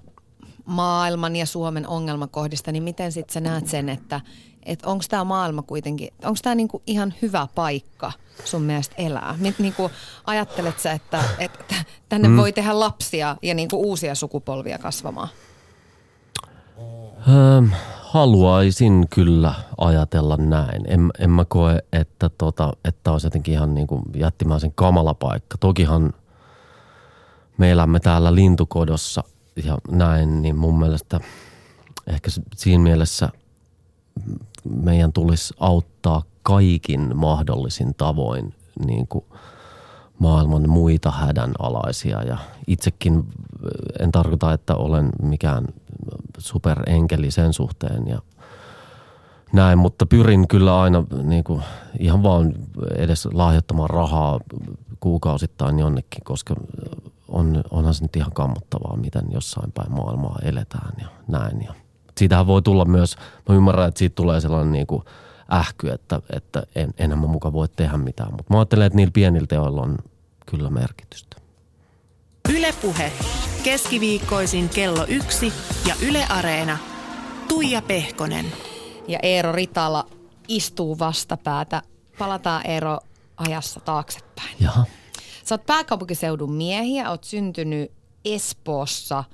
[0.64, 4.20] maailman ja Suomen ongelmakohdista, niin miten sitten sä näet sen, että,
[4.62, 8.12] että onko tämä maailma kuitenkin, onko tämä niinku ihan hyvä paikka
[8.44, 9.34] sun mielestä elää?
[9.38, 9.90] Mit, niinku,
[10.24, 11.74] ajattelet sä, että, että
[12.08, 12.36] tänne mm.
[12.36, 15.28] voi tehdä lapsia ja niinku uusia sukupolvia kasvamaan?
[17.28, 17.62] Öö,
[18.16, 20.82] haluaisin kyllä ajatella näin.
[20.86, 25.58] En, en mä koe, että, tota, että olisi jotenkin ihan niin kuin jättimäisen kamala paikka.
[25.58, 26.12] Tokihan
[27.58, 29.24] me elämme täällä lintukodossa
[29.64, 31.20] ja näin, niin mun mielestä
[32.06, 33.28] ehkä siinä mielessä
[34.64, 38.54] meidän tulisi auttaa kaikin mahdollisin tavoin
[38.86, 39.24] niin kuin
[40.18, 42.22] maailman muita hädänalaisia.
[42.22, 43.24] Ja itsekin
[44.00, 45.66] en tarkoita, että olen mikään
[46.38, 48.18] superenkeli sen suhteen ja
[49.52, 51.62] näin, mutta pyrin kyllä aina niin kuin,
[51.98, 52.54] ihan vaan
[52.96, 54.40] edes lahjoittamaan rahaa
[55.00, 56.54] kuukausittain jonnekin, koska
[57.28, 61.62] on, onhan se nyt ihan kammottavaa, miten jossain päin maailmaa eletään ja näin.
[61.62, 61.74] Ja
[62.18, 63.16] siitähän voi tulla myös,
[63.48, 65.02] mä ymmärrän, että siitä tulee sellainen niin kuin
[65.52, 69.12] ähky, että, että en, enhän mä muka voi tehdä mitään, mutta mä ajattelen, että niillä
[69.12, 69.98] pienillä teoilla on
[70.46, 71.36] kyllä merkitystä.
[72.48, 73.12] Ylepuhe
[73.64, 75.52] keskiviikkoisin kello yksi
[75.88, 76.78] ja Yle Areena.
[77.48, 78.52] Tuija Pehkonen.
[79.08, 80.06] Ja Eero Ritala
[80.48, 81.82] istuu vastapäätä.
[82.18, 82.98] Palataan Eero
[83.36, 84.56] ajassa taaksepäin.
[84.60, 84.84] Jaha.
[85.44, 87.92] Sä oot pääkaupunkiseudun miehiä, oot syntynyt
[88.24, 89.24] Espoossa äh,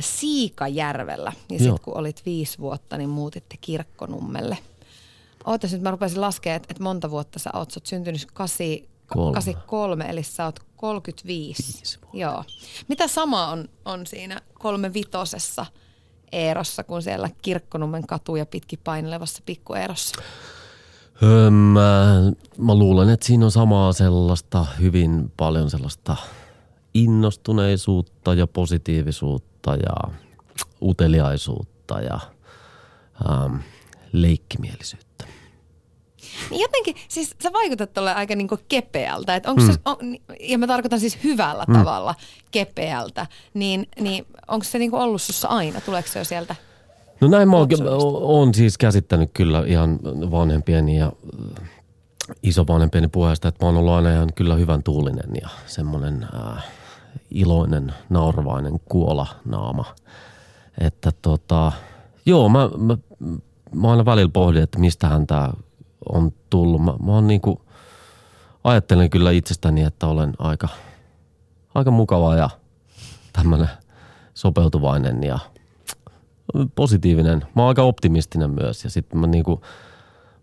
[0.00, 1.32] Siikajärvellä.
[1.50, 1.58] Ja Joo.
[1.58, 4.58] sitten kun olit viisi vuotta, niin muutitte Kirkkonummelle.
[5.44, 7.70] Ootas nyt, mä rupesin laskemaan, että, että monta vuotta sä oot.
[7.70, 8.66] Sä oot syntynyt 8,
[9.06, 9.34] Kolme.
[9.34, 11.62] 83, eli sä oot 35.
[11.62, 11.98] Viisi.
[12.12, 12.44] Joo.
[12.88, 15.66] Mitä sama on, on siinä kolme vitosessa
[16.32, 20.22] Eerossa, kuin siellä Kirkkonummen katuja pitkin painelevassa pikkueerossa?
[21.22, 22.14] Öö, mä,
[22.58, 26.16] mä luulen, että siinä on samaa sellaista hyvin paljon sellaista
[26.94, 30.12] innostuneisuutta ja positiivisuutta ja
[30.82, 32.20] uteliaisuutta ja
[33.30, 33.56] ähm,
[34.12, 35.05] leikkimielisyyttä.
[36.50, 39.72] Niin jotenkin, siis sä vaikutat tuolle aika niinku kepeältä, että onko mm.
[39.72, 39.96] se, on,
[40.40, 41.74] ja mä tarkoitan siis hyvällä mm.
[41.74, 42.14] tavalla
[42.50, 46.56] kepeältä, niin, niin onko se niinku ollut sussa aina, tuleeko se jo sieltä?
[47.20, 47.68] No näin mä oon,
[48.20, 49.98] oon siis käsittänyt kyllä ihan
[50.30, 51.12] vanhempieni ja
[51.60, 51.68] äh,
[52.42, 56.64] isovanhempieni puheesta, että mä oon ollut aina ihan kyllä hyvän tuulinen ja semmoinen äh,
[57.30, 59.84] iloinen, nauravainen kuola naama.
[60.80, 61.72] Että tota,
[62.26, 62.96] joo, mä, mä,
[63.74, 65.50] mä aina välillä pohdin, että mistähän tämä
[66.12, 66.84] on tullut.
[66.84, 67.60] Mä, mä oon niinku,
[68.64, 70.68] ajattelen kyllä itsestäni, että olen aika,
[71.74, 72.50] aika mukava ja
[73.32, 73.70] tämmöinen
[74.34, 75.38] sopeutuvainen ja
[76.74, 77.46] positiivinen.
[77.54, 79.62] Mä oon aika optimistinen myös ja sitten mä niinku,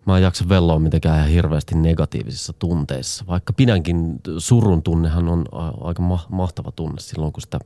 [0.06, 3.26] mä en jaksa velloa mitenkään ihan hirveästi negatiivisissa tunteissa.
[3.28, 5.46] Vaikka pidänkin, surun tunnehan on
[5.82, 7.60] aika ma- mahtava tunne silloin, kun sitä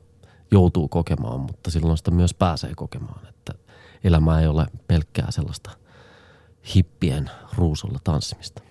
[0.50, 3.54] joutuu kokemaan, mutta silloin sitä myös pääsee kokemaan, että
[4.04, 5.70] elämä ei ole pelkkää sellaista
[6.74, 8.62] hippien ruusulla tanssimista.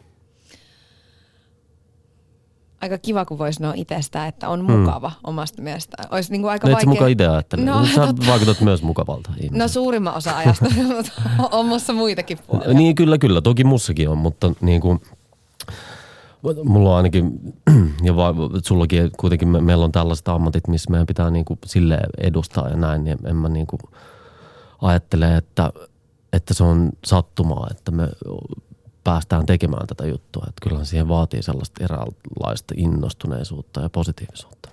[2.82, 5.16] Aika kiva, kun voisi sanoa itsestä, että on mukava mm.
[5.24, 6.08] omasta mielestään.
[6.12, 6.90] Olisi niinku aika No vaikea...
[6.90, 7.62] mukaan itse ajattele.
[7.66, 8.28] No, No, sä totta.
[8.28, 9.68] vaikutat myös mukavalta No ihmiseltä.
[9.68, 11.12] suurimman osa ajasta, mutta
[11.52, 12.74] on mussa muitakin puolia.
[12.74, 13.42] Niin kyllä, kyllä.
[13.42, 15.02] Toki mussakin on, mutta niin kuin,
[16.64, 17.40] mulla on ainakin,
[18.04, 22.00] ja va, sullakin kuitenkin me, meillä on tällaiset ammatit, missä meidän pitää niin kuin sille
[22.18, 23.80] edustaa ja näin, niin en mä niin kuin
[24.82, 25.72] ajattele, että,
[26.34, 28.08] että se on sattumaa, että me
[29.04, 30.44] päästään tekemään tätä juttua.
[30.48, 34.70] Että kyllähän siihen vaatii sellaista eräänlaista innostuneisuutta ja positiivisuutta.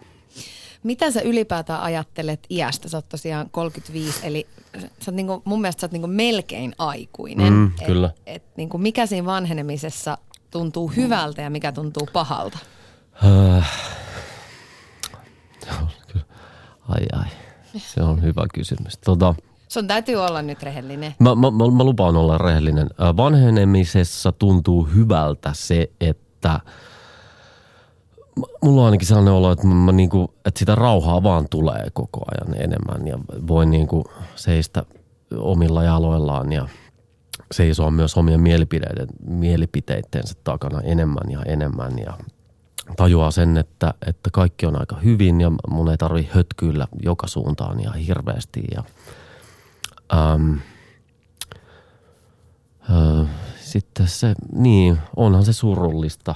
[0.83, 2.89] Mitä sä ylipäätään ajattelet iästä?
[2.89, 7.53] Sä oot tosiaan 35, eli sä oot niinku, mun mielestä sä oot niinku melkein aikuinen.
[7.53, 8.11] Mm, et, kyllä.
[8.27, 10.19] Et niinku mikä siinä vanhenemisessa
[10.51, 12.59] tuntuu hyvältä ja mikä tuntuu pahalta?
[16.89, 17.29] Ai ai,
[17.77, 18.99] se on hyvä kysymys.
[18.99, 19.35] Tota,
[19.75, 21.15] Sun täytyy olla nyt rehellinen.
[21.19, 22.87] Mä, mä, mä, mä lupaan olla rehellinen.
[22.87, 26.61] Ö, Vanhenemisessa tuntuu hyvältä se, että
[28.63, 32.63] mulla on ainakin sellainen olo, että, mä niinku, että sitä rauhaa vaan tulee koko ajan
[32.63, 34.85] enemmän ja voi niinku seistä
[35.37, 36.69] omilla jaloillaan ja
[37.53, 42.13] seisoa myös omien mielipiteiden, mielipiteittensä takana enemmän ja enemmän ja
[42.97, 47.81] tajuaa sen, että, että kaikki on aika hyvin ja mun ei tarvi hötkyillä joka suuntaan
[47.81, 48.85] ja hirveästi ja
[50.13, 50.59] äm,
[52.91, 53.27] ö,
[53.61, 56.35] sitten se, niin, onhan se surullista,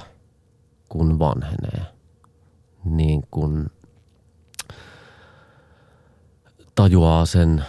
[0.89, 1.83] kun vanhenee.
[2.85, 3.71] Niin kun
[6.75, 7.65] tajuaa sen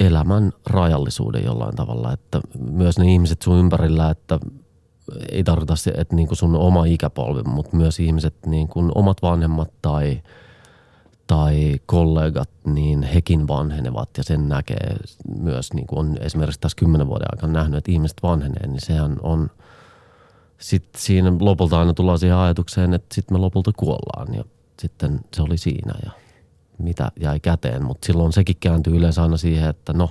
[0.00, 4.38] elämän rajallisuuden jollain tavalla, että myös ne ihmiset sun ympärillä, että
[5.32, 9.22] ei tarkoita se, että niin kuin sun oma ikäpolvi, mutta myös ihmiset, niin kuin omat
[9.22, 10.22] vanhemmat tai,
[11.26, 14.96] tai kollegat, niin hekin vanhenevat ja sen näkee
[15.38, 19.16] myös, niin kuin on esimerkiksi tässä kymmenen vuoden aikana nähnyt, että ihmiset vanhenee, niin sehän
[19.22, 19.50] on,
[20.58, 24.44] sitten siinä lopulta aina tullaan siihen ajatukseen, että sitten me lopulta kuollaan ja
[24.78, 26.10] sitten se oli siinä ja
[26.78, 30.10] mitä jäi käteen, mutta silloin sekin kääntyy yleensä aina siihen, että no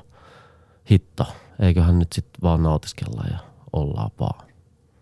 [0.91, 1.25] hitto,
[1.60, 3.38] eiköhän nyt sitten vaan nautiskella ja
[3.73, 4.47] ollaan vaan.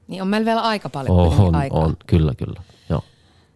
[0.07, 1.79] Niin on meillä vielä aika paljon on, aikaa.
[1.79, 2.61] on, kyllä, kyllä.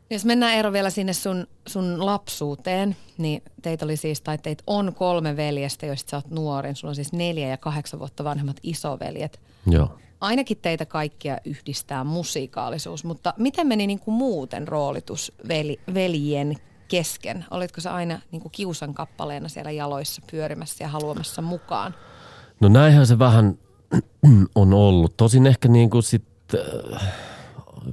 [0.10, 4.96] Jos mennään Eero vielä sinne sun, sun lapsuuteen, niin teitä oli siis, tai teitä on
[4.96, 6.76] kolme veljestä, joista sä oot nuorin.
[6.76, 9.40] Sulla on siis neljä ja kahdeksan vuotta vanhemmat isoveljet.
[9.66, 9.98] Joo.
[10.22, 16.56] Ainakin teitä kaikkia yhdistää musiikaalisuus, mutta miten meni niin kuin muuten roolitus veli, veljen
[16.88, 17.46] kesken?
[17.52, 21.96] Olitko sä aina niin kuin kiusan kappaleena siellä jaloissa pyörimässä ja haluamassa mukaan?
[22.60, 23.58] No näinhän se vähän
[24.56, 25.18] on ollut.
[25.18, 27.02] Tosin ehkä niin kuin sit äh,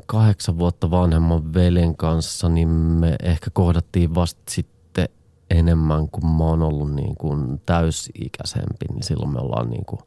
[0.06, 5.08] kahdeksan vuotta vanhemman veljen kanssa, niin me ehkä kohdattiin vasta sitten
[5.50, 10.00] enemmän, kun mä oon ollut niin kuin täysikäisempi, niin silloin me ollaan niin kuin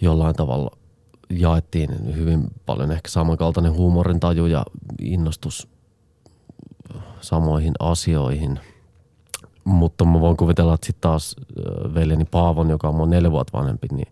[0.00, 0.70] jollain tavalla
[1.30, 4.64] jaettiin hyvin paljon ehkä samankaltainen huumorintaju ja
[5.00, 5.68] innostus
[7.20, 8.60] samoihin asioihin.
[9.64, 11.36] Mutta mä voin kuvitella, että sitten taas
[11.94, 14.08] veljeni Paavon, joka on mun neljä vuotta vanhempi, niin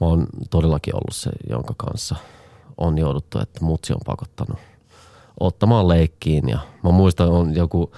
[0.00, 2.16] mä oon todellakin ollut se, jonka kanssa
[2.78, 4.58] on jouduttu, että mutsi on pakottanut
[5.40, 6.48] ottamaan leikkiin.
[6.48, 7.92] Ja mä muistan, on joku,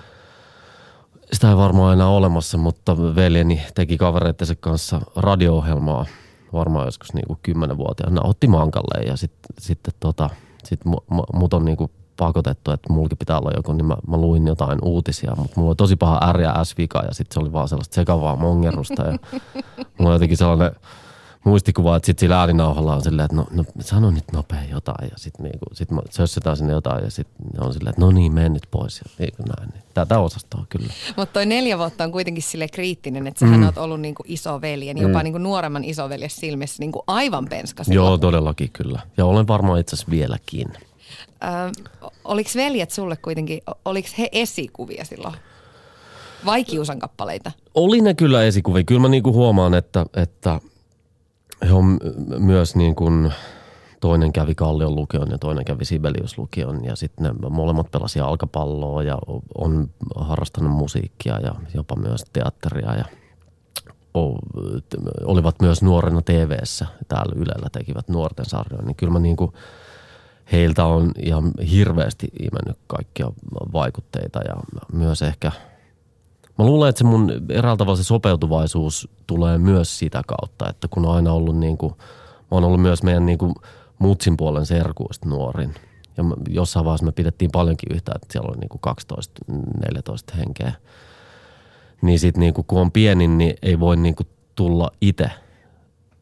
[1.33, 6.07] sitä ei varmaan enää olemassa, mutta veljeni teki kavereittensa kanssa radio-ohjelmaa
[6.53, 8.21] varmaan joskus niinku kymmenenvuotiaana.
[8.25, 10.31] Otti mankalle ja sitten sit, tota,
[10.65, 14.17] sit mu, mu, mut on niinku pakotettu, että mullakin pitää olla joku, niin mä, mä
[14.17, 17.41] luin jotain uutisia, mutta mulla oli tosi paha R ja S vika ja sitten se
[17.41, 19.19] oli vaan sellaista sekavaa mongerusta ja
[19.99, 20.73] mulla on jotenkin sellainen
[21.45, 25.17] muistikuva, että sitten sillä ääninauhalla on silleen, että no, no sano nyt nopea jotain ja
[25.17, 28.69] sitten niinku, sit sössetään sinne jotain ja sitten on silleen, että no niin, mene nyt
[28.71, 29.71] pois ja niinku näin.
[29.71, 30.93] Niin tätä osastoa kyllä.
[31.17, 33.67] Mutta toi neljä vuotta on kuitenkin sille kriittinen, että sähän mm.
[33.67, 38.07] oot ollut niinku isoveljen, jopa niinku nuoremman isoveljen silmissä niinku aivan penska silloin.
[38.07, 39.01] Joo, todellakin kyllä.
[39.17, 40.69] Ja olen varmaan itse asiassa vieläkin.
[41.45, 45.35] Ö, oliko veljet sulle kuitenkin, oliko he esikuvia silloin?
[46.45, 47.53] Vai kiusan kappaleita?
[47.75, 48.85] Oli ne kyllä esikuvia.
[48.85, 50.61] Kyllä mä niinku huomaan, että, että
[51.67, 51.99] he on
[52.39, 53.33] myös niin kuin,
[54.01, 59.03] toinen kävi Kallion lukion ja toinen kävi Sibelius lukion ja sitten ne molemmat pelasi jalkapalloa
[59.03, 59.19] ja
[59.59, 63.05] on harrastanut musiikkia ja jopa myös teatteria ja
[65.25, 69.53] olivat myös nuorena TV-ssä täällä Ylellä tekivät nuorten sarjoja, niin kyllä mä niin kuin
[70.53, 73.33] heiltä on ihan hirveästi imennyt kaikkia
[73.73, 74.55] vaikutteita ja
[74.93, 75.53] myös ehkä–
[76.59, 81.07] Mä luulen, että se mun eräällä tavalla se sopeutuvaisuus tulee myös sitä kautta, että kun
[81.07, 81.95] on aina ollut niin kuin,
[82.41, 83.55] mä oon ollut myös meidän niin kuin
[83.99, 85.75] mutsin puolen serkuista nuorin.
[86.17, 88.81] Ja jossain vaiheessa me pidettiin paljonkin yhtä, että siellä oli niin kuin
[90.33, 90.73] 12-14 henkeä.
[92.03, 95.31] Niin sit niin kuin, kun on pieni, niin ei voi niin kuin tulla itse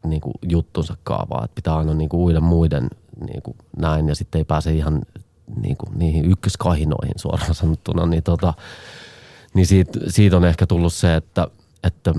[0.06, 1.44] niin kuin juttunsa kaavaa.
[1.44, 2.88] Että pitää aina niin kuin uida muiden
[3.26, 5.02] niin kuin näin ja sitten ei pääse ihan
[5.62, 8.06] niin kuin niihin ykköskahinoihin suoraan sanottuna.
[8.06, 8.54] Niin tota,
[9.56, 11.48] niin siitä, siitä on ehkä tullut se, että,
[11.84, 12.14] että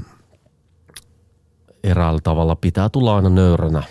[1.83, 3.83] eräällä tavalla pitää tulla aina nöyränä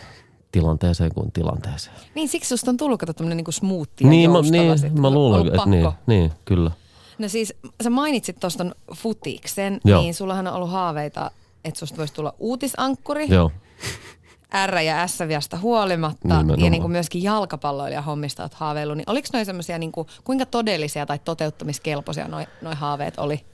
[0.52, 1.96] tilanteeseen kuin tilanteeseen.
[2.14, 4.94] Niin siksi susta on tullut kato tämmönen niinku smoothie ja Niin, mä, niin, sit.
[4.94, 6.70] mä luulen, että niin, niin, kyllä.
[7.18, 7.54] No siis
[7.85, 10.02] sä mainitsit tuosta futiksen, Joo.
[10.02, 11.30] niin sullahan on ollut haaveita,
[11.64, 13.26] että susta voisi tulla uutisankkuri.
[13.30, 13.52] Joo.
[14.66, 16.61] R ja S viasta huolimatta Nimenomaan.
[16.61, 20.46] ja niin kuin myöskin jalkapalloilija hommista oot haaveillut, niin oliko noin semmoisia, niin kuin, kuinka
[20.46, 23.44] todellisia tai toteuttamiskelpoisia noin noi haaveet oli?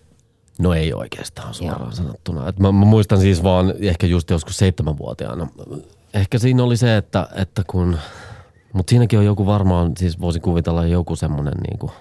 [0.59, 2.49] No ei oikeastaan suoraan sanottuna.
[2.49, 5.49] Et mä, mä muistan siis vaan ehkä just joskus seitsemänvuotiaana.
[6.15, 7.99] Ehkä siinä oli se, että, että kun,
[8.73, 11.93] mutta siinäkin on joku varmaan, siis voisin kuvitella joku semmoinen niin kuin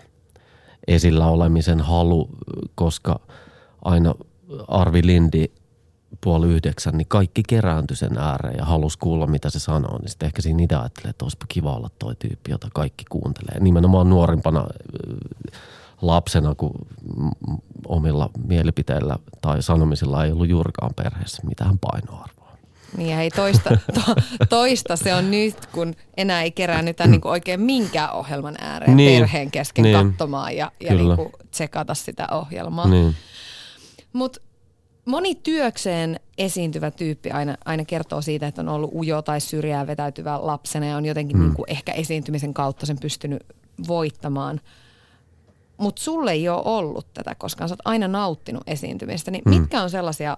[0.88, 2.30] esillä olemisen halu,
[2.76, 3.20] koska
[3.82, 4.16] aina
[4.68, 5.52] Arvi Lindi
[6.22, 9.98] puoli yhdeksän, niin kaikki kerääntyi sen ääreen ja halusi kuulla, mitä se sanoo.
[9.98, 13.60] Niin sitten ehkä siinä itse ajattelee, että olisipa kiva olla toi tyyppi, jota kaikki kuuntelee.
[13.60, 14.66] Nimenomaan nuorimpana
[16.02, 16.72] lapsena, kun
[17.18, 17.58] mm,
[17.88, 22.58] omilla mielipiteillä tai sanomisilla ei ollut juurikaan perheessä mitään painoarvoa.
[22.98, 24.16] Niin hei, toista, to,
[24.50, 29.20] toista se on nyt, kun enää ei keräännytä niin kuin oikein minkään ohjelman ääreen Niin,
[29.22, 30.08] perheen kesken niin.
[30.08, 32.88] katsomaan ja, ja niin kuin tsekata sitä ohjelmaa.
[32.88, 33.16] Niin.
[34.14, 34.42] Mutta
[35.06, 40.40] moni työkseen esiintyvä tyyppi aina, aina kertoo siitä, että on ollut ujo tai syrjään vetäytyvä
[40.42, 41.44] lapsena ja on jotenkin mm.
[41.44, 43.44] niin kuin ehkä esiintymisen kautta sen pystynyt
[43.88, 44.62] voittamaan.
[45.78, 47.70] Mutta sulle ei ole ollut tätä koskaan.
[47.70, 49.32] Sä oot aina nauttinut esiintymistä.
[49.32, 49.50] Niin mm.
[49.50, 50.38] mitkä on sellaisia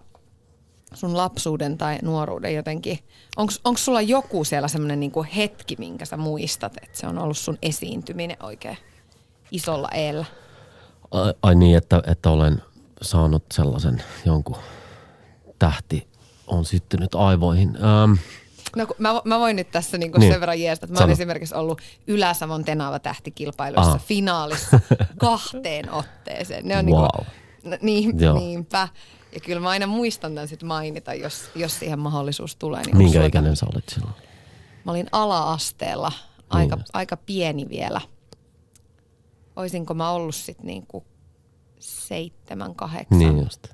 [0.93, 2.99] sun lapsuuden tai nuoruuden jotenkin,
[3.37, 7.57] onko sulla joku siellä semmoinen niinku hetki, minkä sä muistat, että se on ollut sun
[7.61, 8.77] esiintyminen oikein
[9.51, 10.25] isolla eellä?
[11.11, 12.61] Ai, ai niin, että, että olen
[13.03, 14.55] saanut sellaisen jonkun
[15.59, 16.07] tähti
[16.47, 17.69] on syttynyt aivoihin.
[17.75, 18.13] Ähm,
[18.75, 20.31] No mä, mä voin nyt tässä niinku Niin.
[20.31, 23.97] sen verran jeestä, että mä olen esimerkiksi ollut Ylä-Savon Tenava tähtikilpailuissa Aha.
[23.99, 24.79] finaalissa
[25.17, 26.67] kahteen otteeseen.
[26.67, 27.25] Ne on niinku, Wow.
[27.63, 28.37] no, niin, Joo.
[28.39, 28.87] niinpä.
[29.33, 32.81] Ja kyllä mä aina muistan tämän sit mainita, jos, jos siihen mahdollisuus tulee.
[32.83, 34.13] Niin minkä sulla- ikäinen sä olit silloin?
[34.85, 36.11] Mä olin ala-asteella,
[36.49, 36.85] aika, Niin.
[36.93, 38.01] aika pieni vielä.
[39.55, 41.05] Oisinko mä ollut sitten niinku
[41.83, 43.19] seitsemän, kahdeksan.
[43.19, 43.67] Niin just.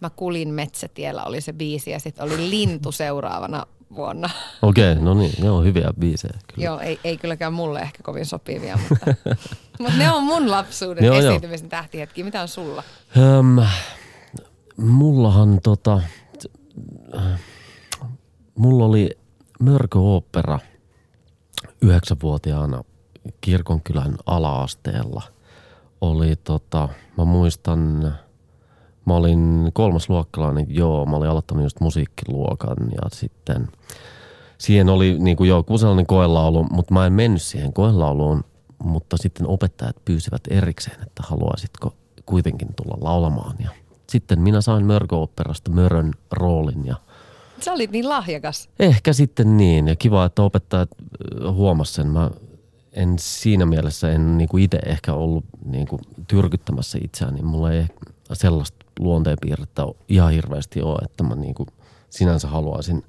[0.00, 4.30] Mä kulin metsätiellä, oli se biisi ja sitten oli lintu seuraavana vuonna.
[4.62, 6.38] Okei, okay, no niin, ne on hyviä biisejä.
[6.54, 6.64] Kyllä.
[6.64, 9.06] Joo, ei, ei kylläkään mulle ehkä kovin sopivia, mutta,
[9.80, 11.26] mutta ne on mun lapsuuden Joo, joo.
[11.26, 12.22] esiintymisen tähtihetki.
[12.22, 12.82] Mitä on sulla?
[13.16, 13.66] Öm,
[14.76, 16.00] mullahan tota,
[18.58, 19.10] mulla oli
[19.60, 20.58] mörköopera
[21.82, 22.84] yhdeksänvuotiaana
[23.40, 25.22] kirkonkylän ala-asteella.
[26.00, 26.88] Oli tota,
[27.18, 28.12] mä muistan,
[29.04, 33.68] mä olin kolmasluokkalainen, joo, mä olin aloittanut just musiikkiluokan ja sitten
[34.58, 38.44] siihen oli niin kuin joku sellainen koelaulu, mutta mä en mennyt siihen koelauluun,
[38.84, 41.94] mutta sitten opettajat pyysivät erikseen, että haluaisitko
[42.26, 43.56] kuitenkin tulla laulamaan.
[43.58, 43.70] Ja
[44.08, 46.96] sitten minä sain Mörkö-operasta Mörön roolin ja
[47.60, 48.68] Sä olit niin lahjakas.
[48.78, 49.88] ehkä sitten niin.
[49.88, 50.90] Ja kiva, että opettajat
[51.52, 52.06] huomasi sen.
[52.06, 52.30] Mä
[52.96, 57.42] en siinä mielessä en niin kuin itse ehkä ollut niin kuin tyrkyttämässä itseäni.
[57.42, 57.86] Mulla ei
[58.32, 61.68] sellaista luonteenpiirrettä ihan hirveästi ole, että mä niin kuin
[62.10, 63.04] sinänsä haluaisin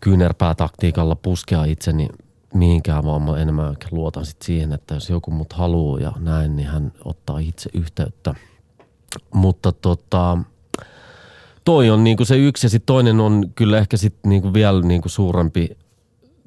[0.00, 2.08] kyynärpäätaktiikalla puskea itseni
[2.54, 6.68] mihinkään, vaan mä enemmän luotan sit siihen, että jos joku mut haluaa ja näin, niin
[6.68, 8.34] hän ottaa itse yhteyttä.
[9.34, 10.38] Mutta tota,
[11.64, 15.08] toi on niinku se yksi ja sitten toinen on kyllä ehkä sitten niinku vielä niinku
[15.08, 15.76] suurempi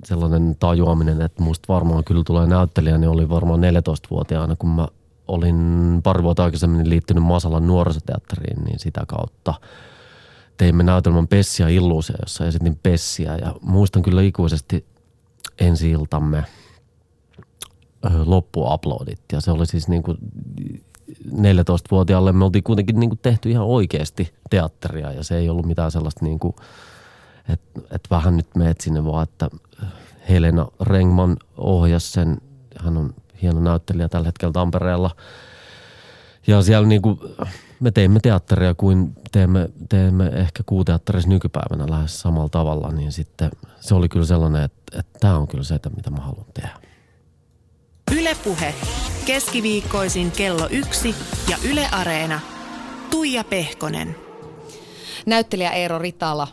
[0.06, 4.88] sellainen tajuaminen, että musta varmaan kyllä tulee näyttelijä, niin oli varmaan 14-vuotiaana, kun mä
[5.28, 9.54] olin pari vuotta aikaisemmin liittynyt Masalan nuorisoteatteriin, niin sitä kautta
[10.58, 13.38] teimme näytelmän Pessiä Illuusia, jossa esitin Pessiä.
[13.38, 14.86] Ja muistan kyllä ikuisesti
[15.60, 16.46] ensi iltamme
[18.26, 20.18] loppuaplodit ja se oli siis niin kuin
[21.32, 25.12] 14-vuotiaalle me oltiin kuitenkin niin kuin tehty ihan oikeasti teatteria.
[25.12, 26.56] Ja se ei ollut mitään sellaista niin kuin,
[27.50, 29.50] että, että vähän nyt meet sinne vaan, että
[30.30, 32.38] Helena Rengman ohjasi sen,
[32.80, 35.12] hän on hieno näyttelijä tällä hetkellä Tampereella
[36.48, 37.20] ja siellä niin kuin,
[37.80, 43.96] me teimme teatteria kuin teemme, teemme ehkä kuuteatterissa nykypäivänä lähes samalla tavalla, niin sitten se
[43.96, 46.80] oli kyllä sellainen, että, että tämä on kyllä se, että mitä mä haluan tehdä.
[48.18, 48.76] Ylepuhe
[49.26, 51.16] keskiviikkoisin kello yksi
[51.50, 52.40] ja Yle Areena.
[53.12, 54.16] Tuija Pehkonen.
[55.26, 56.48] Näyttelijä Eero Ritala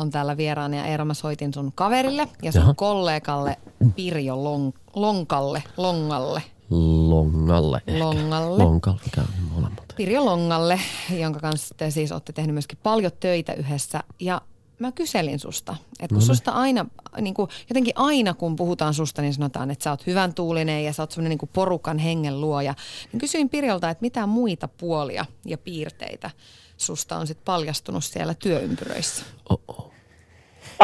[0.00, 2.74] on täällä vieraana ja Eero mä soitin sun kaverille ja sun Jaha.
[2.74, 3.56] kollegalle
[3.96, 7.98] Pirjo Long- Lonkalle, Longalle, Longalle ehkä.
[8.04, 8.64] Longalle.
[8.64, 9.24] Lonkalle käy
[9.54, 9.84] molemmat.
[9.96, 10.80] Pirjo Longalle,
[11.18, 14.00] jonka kanssa te siis olette tehnyt myöskin paljon töitä yhdessä.
[14.20, 14.40] Ja
[14.78, 16.26] mä kyselin susta, että kun No niin.
[16.26, 16.86] susta aina,
[17.20, 20.92] niin kuin, jotenkin aina kun puhutaan susta, niin sanotaan, että sä oot hyvän tuulinen ja
[20.92, 22.74] sä oot semmoinen niin kuin porukan hengen luoja.
[23.12, 26.30] Niin kysyin Pirjolta, että mitä muita puolia ja piirteitä
[26.76, 29.24] susta on sitten paljastunut siellä työympyröissä?
[29.50, 29.89] Oh-oh.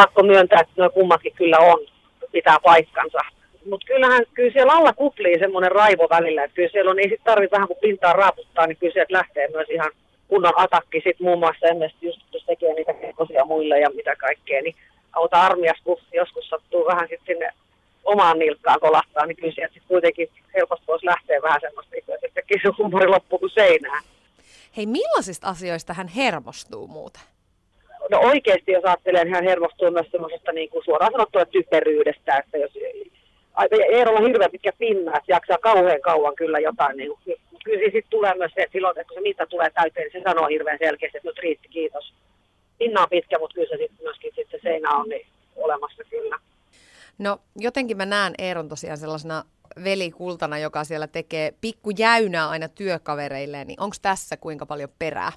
[0.01, 1.79] Pakko myöntää, että nuo kummatkin kyllä on,
[2.33, 3.19] pitää paikkansa.
[3.71, 7.25] Mutta kyllähän kyllä siellä alla kuplii semmoinen raivo välillä, että kyllä siellä on, ei sit
[7.25, 9.91] tarvitse vähän kun pintaa raaputtaa, niin kyllä sieltä lähtee myös ihan
[10.29, 10.97] kunnon atakki.
[10.97, 14.77] Sitten muun muassa ennesti just jos tekee niitä kekosia muille ja mitä kaikkea, niin
[15.13, 17.51] auta armias, kun joskus sattuu vähän sitten sinne
[18.05, 22.69] omaan nilkkaan kolahtaa, niin kyllä sieltä sitten kuitenkin helposti voisi lähteä vähän semmoista, että se
[22.79, 24.03] huumori loppuu kuin seinään.
[24.77, 27.23] Hei, millaisista asioista hän hermostuu muuten?
[28.11, 32.59] No oikeasti, jos ajattelee, niin hän hermostuu myös semmoisesta niin kuin suoraan sanottuna typeryydestä, että
[32.59, 32.73] jos
[33.71, 36.97] Eerolla on hirveän pitkä pinna, että jaksaa kauhean kauan kyllä jotain.
[36.97, 37.13] Niin,
[37.65, 40.31] kyllä sitten tulee myös se, että silloin, että kun se mitta tulee täyteen, niin se
[40.31, 42.13] sanoo hirveän selkeästi, että nyt riitti, kiitos.
[42.79, 45.27] Pinna on pitkä, mutta kyllä se sitten myöskin sit se seinä on niin
[45.57, 46.39] olemassa kyllä.
[47.19, 49.45] No jotenkin mä näen Eeron tosiaan sellaisena
[49.85, 55.33] velikultana, joka siellä tekee pikkujäynää aina työkavereilleen, niin onko tässä kuinka paljon perää?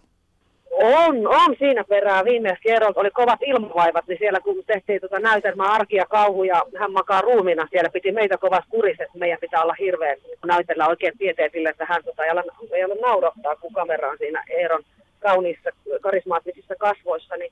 [0.83, 2.25] On, on siinä perää.
[2.25, 6.63] Viimeis kerralta oli kovat ilmavaivat, niin siellä kun tehtiin tuota näytelmää Arki ja Kauhu ja
[6.79, 11.17] hän makaa ruumina, siellä piti meitä kovasti kuriset, että meidän pitää olla hirveän näytellä oikein
[11.17, 14.83] tieteetille, että hän tota, ei, ole, ei ole naurattaa, kun kamera on siinä Eeron
[15.19, 15.69] kauniissa,
[16.01, 17.51] karismaattisissa kasvoissa, niin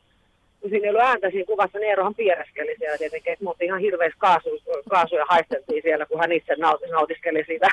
[0.61, 3.79] kun siinä ei ollut ääntä siinä kuvassa, niin Eerohan piereskeli siellä tietenkin, että me ihan
[3.79, 4.49] hirveästi kaasu,
[4.89, 6.55] kaasuja haisteltiin siellä, kun hän itse
[6.91, 7.67] nautiskeli siitä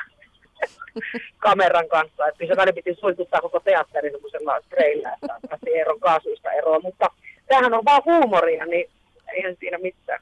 [1.37, 2.27] kameran kanssa.
[2.27, 6.81] Että se välillä piti suikuttaa koko teatterin semmoisella treillä, että pääsi Eeron kaasuista eroon.
[6.83, 7.09] Mutta
[7.47, 8.89] tämähän on vaan huumoria, niin
[9.33, 10.19] eihän siinä mitään.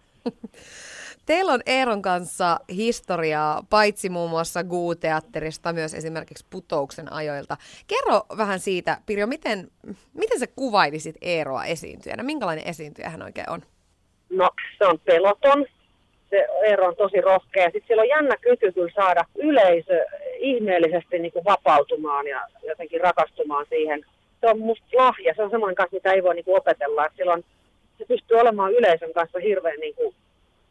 [1.25, 7.57] Teillä on Eeron kanssa historiaa, paitsi muun muassa Guu-teatterista, myös esimerkiksi Putouksen ajoilta.
[7.87, 9.71] Kerro vähän siitä, Pirjo, miten,
[10.13, 12.23] miten sä kuvailisit Eeroa esiintyjänä?
[12.23, 13.61] Minkälainen esiintyjä hän oikein on?
[14.29, 15.65] No, se on peloton.
[16.33, 17.65] Se Eero on tosi rohkea.
[17.65, 20.05] Sitten siellä on jännä kyky kyllä saada yleisö
[20.37, 24.05] ihmeellisesti niin kuin vapautumaan ja jotenkin rakastumaan siihen.
[24.41, 25.33] Se on musta lahja.
[25.35, 27.05] Se on semmoinen kanssa, mitä ei voi niin kuin opetella.
[27.05, 27.45] Että silloin
[27.97, 30.15] se pystyy olemaan yleisön kanssa hirveän niin kuin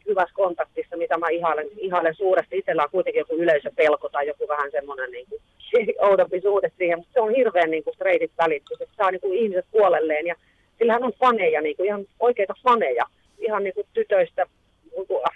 [0.07, 2.57] hyvässä kontaktissa, mitä mä ihailen, ihailen suuresti.
[2.57, 5.41] Itsellä on kuitenkin joku yleisöpelko tai joku vähän semmoinen niin kuin,
[6.09, 9.21] oudompi suhde siihen, mutta se on hirveän niin kuin streitit välit, kun se saa niin
[9.21, 10.35] kuin ihmiset puolelleen ja
[10.77, 13.05] sillähän on faneja, niin kuin ihan oikeita faneja,
[13.39, 14.45] ihan niin kuin tytöistä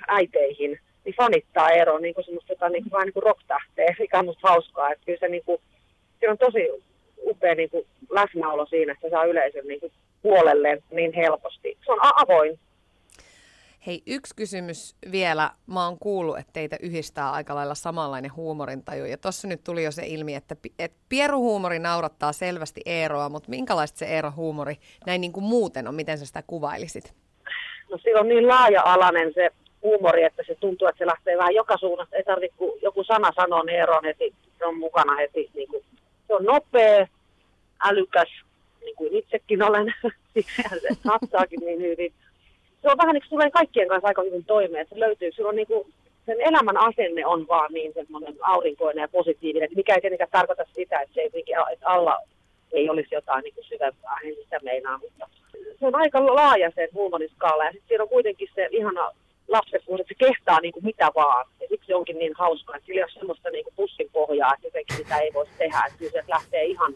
[0.08, 4.20] äiteihin, niin fanittaa ero niin kuin semmoista jotain niin kuin, vähän niin kuin rock-tähteä, mikä
[4.20, 5.62] on musta hauskaa, että kyllä se niin kuin,
[6.20, 6.70] siinä on tosi
[7.26, 9.92] upea niin kuin läsnäolo siinä, että se saa yleisön niin kuin
[10.22, 11.78] puolelleen niin helposti.
[11.86, 12.60] Se on avoin,
[13.88, 15.52] Hei, yksi kysymys vielä.
[15.68, 19.06] Mä oon kuullut, että teitä yhdistää aika lailla samanlainen huumorintaju.
[19.06, 24.00] Ja tuossa nyt tuli jo se ilmi, että, että pieruhuumori naurattaa selvästi Eeroa, mutta minkälaista
[24.00, 25.96] se Eero-huumori näin niin kuin muuten on?
[25.96, 27.14] Miten sä sitä kuvailisit?
[27.92, 29.50] No sillä on niin laaja-alainen se
[29.82, 32.16] huumori, että se tuntuu, että se lähtee vähän joka suunnasta.
[32.16, 35.50] Ei tarvitse, kun joku sana sanoo, niin Eeron heti, se on mukana heti.
[35.54, 35.84] Niin kuin,
[36.28, 37.08] se on nopea,
[37.84, 38.30] älykäs,
[38.82, 39.94] niin kuin itsekin olen,
[40.34, 42.14] siksi se satsaakin niin hyvin
[42.82, 45.56] se on vähän niin kuin tulee kaikkien kanssa aika hyvin toimeen, että se löytyy, on
[45.56, 45.94] niin kuin,
[46.26, 51.00] sen elämän asenne on vaan niin semmoinen aurinkoinen ja positiivinen, mikä ei tietenkään tarkoita sitä,
[51.00, 52.20] että, se ei, että alla
[52.72, 55.28] ei olisi jotain niin kuin syvempää, en sitä meinaa, mutta
[55.80, 59.12] se on aika laaja se huumoriskaala ja sitten siinä on kuitenkin se ihana
[59.48, 61.46] lapsekkuus, että se kehtaa niin kuin mitä vaan.
[61.62, 64.68] Ja siksi onkin niin hauskaa, että sillä ei ole semmoista niin kuin pussin pohjaa, että
[64.68, 65.84] jotenkin mitä ei voisi tehdä.
[65.88, 66.94] Että kyllä se lähtee ihan,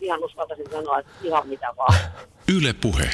[0.00, 1.94] ihan uskaltaisin sanoa, että ihan mitä vaan.
[2.56, 3.10] Yle puhe.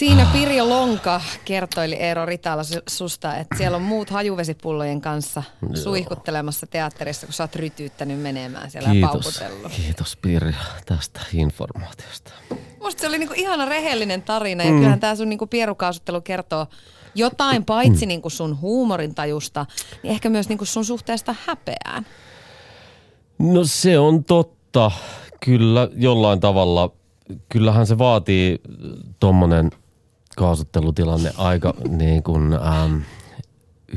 [0.00, 5.76] Siinä Pirjo Lonka kertoili Eero Ritala susta, että siellä on muut hajuvesipullojen kanssa Joo.
[5.76, 9.72] suihkuttelemassa teatterissa, kun sä oot rytyyttänyt menemään siellä kiitos, ja paukutellut.
[9.72, 10.52] Kiitos Pirjo
[10.86, 12.32] tästä informaatiosta.
[12.82, 14.76] Musta se oli niinku ihana rehellinen tarina ja mm.
[14.76, 16.66] kyllähän tämä sun niinku pierukaasuttelu kertoo
[17.14, 18.08] jotain paitsi mm.
[18.08, 19.66] niinku sun huumorintajusta,
[20.02, 22.06] niin ehkä myös niinku sun suhteesta häpeään.
[23.38, 24.90] No se on totta.
[25.40, 26.90] Kyllä jollain tavalla,
[27.48, 28.60] kyllähän se vaatii
[29.20, 29.70] tuommoinen
[30.40, 32.96] kaasuttelutilanne aika niin kuin, ähm,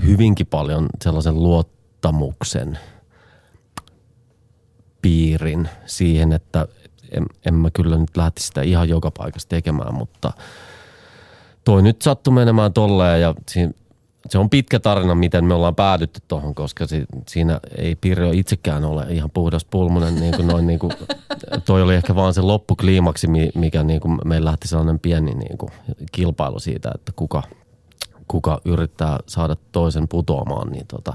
[0.05, 2.79] hyvinkin paljon sellaisen luottamuksen
[5.01, 6.67] piirin siihen, että
[7.11, 10.31] en, en mä kyllä nyt lähtisi sitä ihan joka paikassa tekemään, mutta
[11.63, 13.71] toi nyt sattui menemään tolleen ja siinä,
[14.29, 18.85] se on pitkä tarina, miten me ollaan päädytty tuohon, koska si, siinä ei Pirjo itsekään
[18.85, 20.15] ole ihan puhdas pulmonen.
[20.15, 20.93] Niin kuin noin, niin kuin,
[21.65, 25.71] toi oli ehkä vaan se loppukliimaksi, mikä niin kuin meillä lähti sellainen pieni niin kuin
[26.11, 27.43] kilpailu siitä, että kuka,
[28.27, 30.71] kuka yrittää saada toisen putoamaan.
[30.71, 31.13] Niin tota,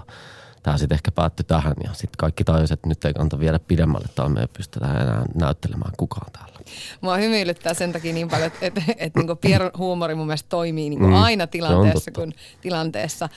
[0.68, 4.06] tämä sitten ehkä päättyi tähän ja sitten kaikki tajusivat, että nyt ei kannata viedä pidemmälle
[4.14, 6.58] tai me ei pystytä enää näyttelemään kukaan täällä.
[7.00, 10.90] Mua hymyilyttää sen takia niin paljon, että, että, että niin Pierre huumori mun mielestä toimii
[10.90, 13.28] niin mm, aina tilanteessa kuin tilanteessa.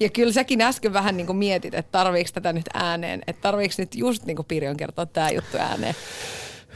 [0.00, 3.94] Ja kyllä säkin äsken vähän niin mietit, että tarviiko tätä nyt ääneen, että tarviiko nyt
[3.94, 5.94] just niin Pirjon kertoa tämä juttu ääneen.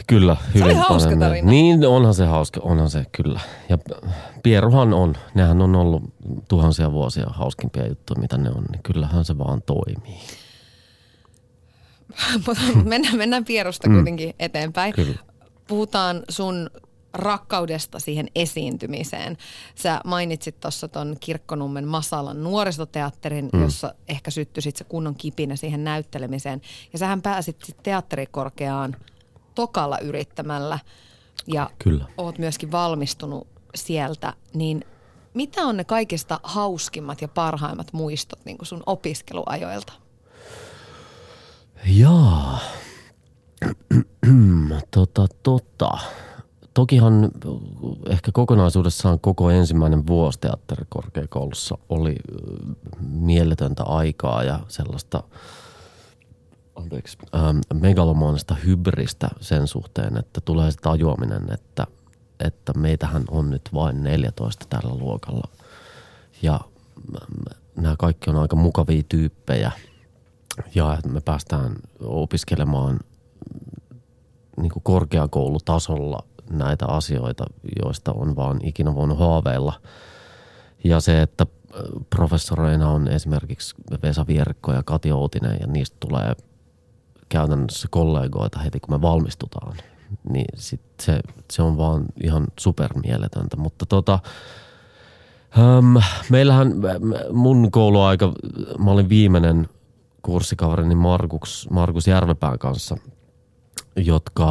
[0.07, 1.51] Kyllä, hyvin se oli hauska tarina.
[1.51, 3.40] Niin, onhan se hauska, onhan se kyllä.
[3.68, 3.78] Ja
[4.42, 6.03] Pieruhan on, nehän on ollut
[6.49, 10.18] tuhansia vuosia hauskimpia juttuja, mitä ne on, niin kyllähän se vaan toimii.
[12.84, 13.95] mennään, mennään Pierusta mm.
[13.95, 14.95] kuitenkin eteenpäin.
[14.95, 15.18] Kyllä.
[15.68, 16.70] Puhutaan sun
[17.14, 19.36] rakkaudesta siihen esiintymiseen.
[19.74, 23.62] Sä mainitsit tuossa ton Kirkkonummen Masalan nuorisoteatterin, mm.
[23.62, 26.61] jossa ehkä syttyi sit se kunnon kipinä siihen näyttelemiseen.
[26.92, 28.97] Ja sähän pääsit sit teatterikorkeaan
[29.55, 30.78] tokalla yrittämällä
[31.46, 32.05] ja Kyllä.
[32.16, 34.84] oot myöskin valmistunut sieltä, niin
[35.34, 39.92] mitä on ne kaikista hauskimmat ja parhaimmat muistot niin sun opiskeluajoilta?
[41.86, 42.59] Jaa.
[44.90, 45.98] tota, tota.
[46.74, 47.30] Tokihan
[48.09, 52.16] ehkä kokonaisuudessaan koko ensimmäinen vuosi teatterikorkeakoulussa oli
[53.00, 55.22] mieletöntä aikaa ja sellaista
[56.77, 61.87] anteeksi, ähm, megalomaanista hybristä sen suhteen, että tulee se tajuaminen, että,
[62.41, 65.49] että meitähän on nyt vain 14 tällä luokalla.
[66.43, 66.61] Ja
[67.77, 69.72] nämä kaikki on aika mukavia tyyppejä
[70.75, 73.01] ja me päästään opiskelemaan
[74.57, 77.45] niin kuin korkeakoulutasolla näitä asioita,
[77.85, 79.81] joista on vaan ikinä voinut haaveilla.
[80.85, 81.47] Ja se, että
[82.11, 86.35] professoreina on esimerkiksi Vesa Vierkko ja Kati Outinen ja niistä tulee
[87.35, 89.76] käytännössä kollegoita heti kun me valmistutaan.
[90.28, 91.20] Niin sit se,
[91.53, 93.57] se on vaan ihan supermieletöntä.
[93.57, 94.18] Mutta tota,
[95.59, 96.72] äm, meillähän
[97.32, 98.32] mun kouluaika,
[98.78, 99.68] mä olin viimeinen
[100.22, 102.97] kurssikaverini Markus, Markus Järvepään kanssa–
[103.97, 104.47] jotka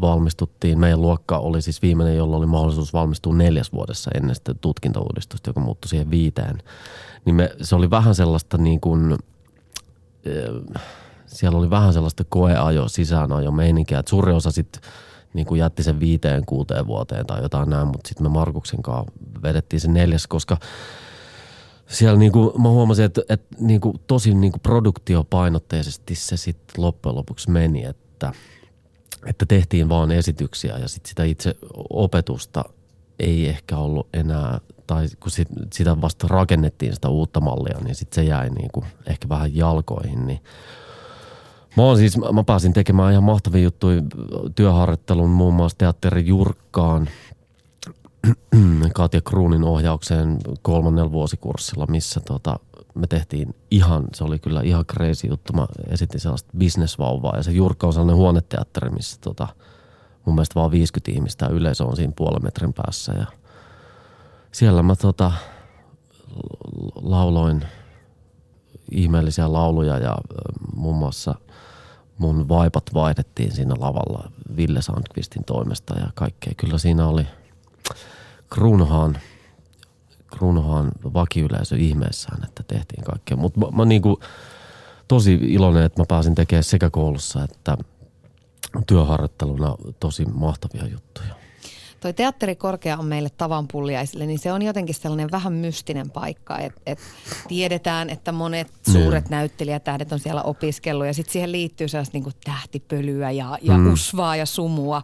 [0.00, 0.78] valmistuttiin.
[0.78, 5.60] Meidän luokka oli siis viimeinen, jolla oli mahdollisuus valmistua neljäs vuodessa ennen sitä tutkintouudistusta, joka
[5.60, 6.62] muuttui siihen viiteen.
[7.24, 9.18] Niin me, se oli vähän sellaista niin kuin,
[11.32, 14.82] siellä oli vähän sellaista koeajo, sisäänajo meininkiä, että suuri osa sitten
[15.34, 19.12] niin kuin jätti sen viiteen, kuuteen vuoteen tai jotain näin, mutta sitten me Markuksen kanssa
[19.42, 20.56] vedettiin se neljäs, koska
[21.86, 26.84] siellä niin kuin, mä huomasin, että, että niin kuin, tosi niin kuin produktiopainotteisesti se sitten
[26.84, 28.32] loppujen lopuksi meni, että
[29.26, 31.54] että, tehtiin vaan esityksiä ja sit sitä itse
[31.90, 32.64] opetusta
[33.18, 38.14] ei ehkä ollut enää, tai kun sit, sitä vasta rakennettiin sitä uutta mallia, niin sitten
[38.14, 40.26] se jäi niin kuin ehkä vähän jalkoihin.
[40.26, 40.40] Niin
[41.76, 44.02] Mä, oon siis, mä pääsin tekemään ihan mahtavia juttuja
[44.54, 47.08] työharjoittelun muun muassa teatteri Jurkkaan
[48.94, 52.58] Katja Kruunin ohjaukseen kolmannella vuosikurssilla, missä tota,
[52.94, 55.52] me tehtiin ihan, se oli kyllä ihan crazy juttu.
[55.52, 59.48] Mä esitin sellaista bisnesvauvaa ja se Jurkka on sellainen huoneteatteri, missä tota,
[60.26, 63.26] mun mielestä vaan 50 ihmistä ja yleisö on siinä puolen metrin päässä ja
[64.52, 65.32] siellä mä tota,
[66.94, 67.64] lauloin
[68.90, 70.16] ihmeellisiä lauluja ja
[70.76, 71.34] muun muassa
[72.20, 76.52] mun vaipat vaihdettiin siinä lavalla Ville Sandqvistin toimesta ja kaikkea.
[76.56, 77.26] Kyllä siinä oli
[78.48, 79.18] Kruunhaan–
[80.30, 83.36] Krunohan vakiyleisö ihmeessään, että tehtiin kaikkea.
[83.36, 84.16] Mutta mä, mä niin kuin,
[85.08, 87.76] tosi iloinen, että mä pääsin tekemään sekä koulussa että
[88.86, 91.39] työharjoitteluna tosi mahtavia juttuja.
[92.00, 96.98] Toi teatterikorkea on meille tavanpulliaisille, niin se on jotenkin sellainen vähän mystinen paikka, että et
[97.48, 99.02] tiedetään, että monet niin.
[99.02, 99.30] suuret mm.
[99.30, 103.92] näyttelijätähdet on siellä opiskellut ja sitten siihen liittyy sellaista niin tähtipölyä ja, ja mm.
[103.92, 105.02] usvaa ja sumua.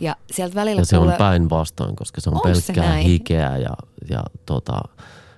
[0.00, 1.12] Ja sieltä välillä ja se kuule...
[1.12, 3.74] on päinvastoin, koska se on, on pelkkää se hikeä ja,
[4.10, 4.80] ja tota,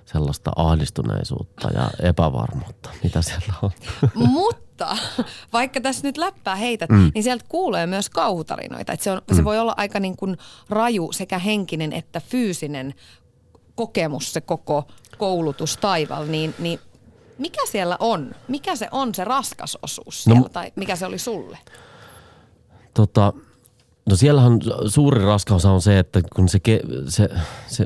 [0.05, 3.71] sellaista ahdistuneisuutta ja epävarmuutta, mitä siellä on.
[4.15, 4.97] Mutta mutta
[5.53, 7.11] vaikka tässä nyt läppää heität, mm.
[7.15, 8.93] niin sieltä kuulee myös kauhutarinoita.
[8.93, 9.35] Että se, on, mm.
[9.35, 10.37] se voi olla aika niin kuin
[10.69, 12.93] raju sekä henkinen että fyysinen
[13.75, 16.79] kokemus se koko koulutus taival, niin, niin
[17.37, 18.35] mikä siellä on?
[18.47, 21.57] Mikä se on se raskas osuus no siellä, no, tai mikä se oli sulle?
[22.93, 23.33] Tota,
[24.09, 26.59] no siellähän suuri raskaus on se, että kun se,
[27.07, 27.29] se,
[27.67, 27.85] se,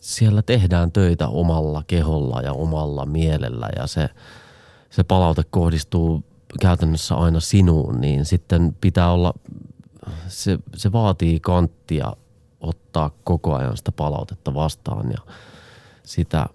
[0.00, 4.08] siellä tehdään töitä omalla keholla ja omalla mielellä ja se–
[4.90, 6.24] se palaute kohdistuu
[6.60, 9.34] käytännössä aina sinuun, niin sitten pitää olla,
[10.28, 12.16] se, se vaatii kanttia
[12.60, 15.18] ottaa koko ajan sitä palautetta vastaan ja
[16.02, 16.46] sitä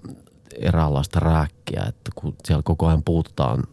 [0.60, 3.64] eräänlaista rääkkiä, että kun siellä koko ajan puututaan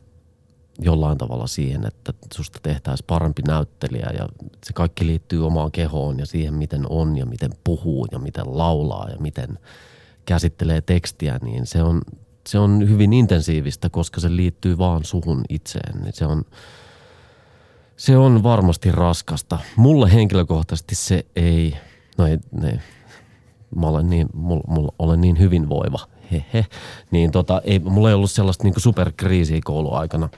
[0.79, 4.29] jollain tavalla siihen, että susta tehtäisiin parempi näyttelijä ja
[4.65, 9.09] se kaikki liittyy omaan kehoon ja siihen, miten on ja miten puhuu ja miten laulaa
[9.11, 9.59] ja miten
[10.25, 12.03] käsittelee tekstiä, niin se on,
[12.47, 16.03] se on hyvin intensiivistä, koska se liittyy vaan suhun itseen.
[16.03, 16.45] Niin se on,
[17.97, 19.59] se on varmasti raskasta.
[19.77, 21.77] Mulle henkilökohtaisesti se ei,
[22.19, 22.81] no ei, ne,
[23.77, 25.99] mä olen niin, mulla, mulla olen niin hyvinvoiva,
[26.33, 26.67] hehe,
[27.11, 30.29] niin tota, ei, mulla ei ollut sellaista niin superkriisiä kouluaikana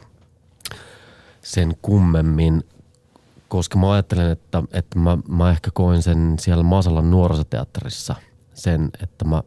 [1.42, 2.64] sen kummemmin,
[3.48, 8.14] koska mä ajattelen, että, että mä, mä ehkä koin sen siellä Masalan nuorisoteatterissa
[8.54, 9.42] sen, että mä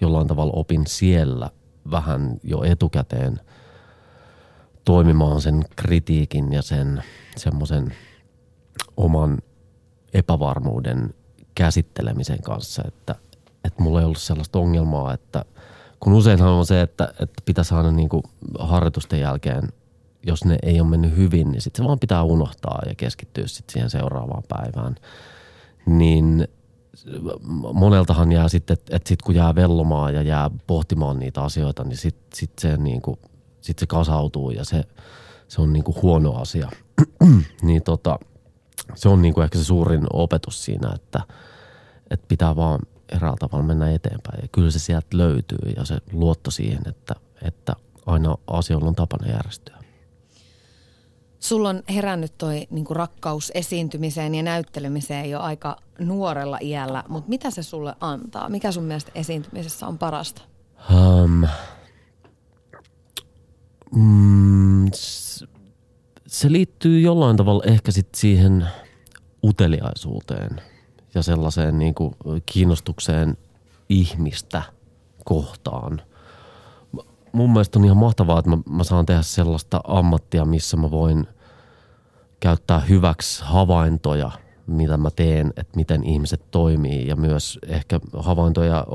[0.00, 1.50] jollain tavalla opin siellä
[1.90, 3.40] vähän jo etukäteen
[4.84, 7.02] toimimaan sen kritiikin ja sen
[7.36, 7.94] semmoisen
[8.96, 9.38] oman
[10.14, 11.14] epävarmuuden
[11.54, 13.14] käsittelemisen kanssa, että,
[13.64, 15.44] että mulla ei ollut sellaista ongelmaa, että
[16.00, 18.22] kun useinhan on se, että, että pitäisi aina niin kuin
[18.58, 19.68] harjoitusten jälkeen,
[20.26, 23.72] jos ne ei ole mennyt hyvin, niin sitten se vaan pitää unohtaa ja keskittyä sitten
[23.72, 24.94] siihen seuraavaan päivään.
[25.86, 26.48] Niin
[27.72, 31.96] moneltahan jää sitten, että, että sitten kun jää vellomaan ja jää pohtimaan niitä asioita, niin
[31.96, 33.18] sitten sit se, kuin,
[33.60, 34.84] sit se kasautuu ja se,
[35.48, 36.70] se on niin kuin huono asia.
[37.62, 38.18] niin tota,
[38.94, 41.20] se on niin kuin ehkä se suurin opetus siinä, että,
[42.10, 44.42] että pitää vaan eräällä tavalla mennä eteenpäin.
[44.42, 47.76] Ja kyllä se sieltä löytyy ja se luotto siihen, että, että
[48.06, 49.77] aina asioilla on tapana järjestyä.
[51.40, 57.50] Sulla on herännyt toi niinku rakkaus esiintymiseen ja näyttelemiseen jo aika nuorella iällä, mutta mitä
[57.50, 58.48] se sulle antaa?
[58.48, 60.42] Mikä sun mielestä esiintymisessä on parasta?
[60.94, 61.46] Um,
[63.94, 64.90] mm,
[66.26, 68.66] se liittyy jollain tavalla ehkä sit siihen
[69.44, 70.60] uteliaisuuteen
[71.14, 72.14] ja sellaiseen niin kuin
[72.46, 73.36] kiinnostukseen
[73.88, 74.62] ihmistä
[75.24, 76.02] kohtaan.
[77.32, 81.26] Mun mielestä on ihan mahtavaa, että mä, mä saan tehdä sellaista ammattia, missä mä voin
[82.40, 84.30] käyttää hyväksi havaintoja,
[84.66, 88.86] mitä mä teen, että miten ihmiset toimii ja myös ehkä havaintoja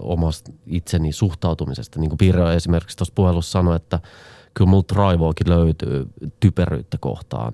[0.00, 2.00] omasta itseni suhtautumisesta.
[2.00, 4.00] Niin kuin Pirjo esimerkiksi tuossa puhelussa sanoi, että–
[4.54, 6.06] kyllä mulla raivoakin löytyy
[6.40, 7.52] typeryyttä kohtaan.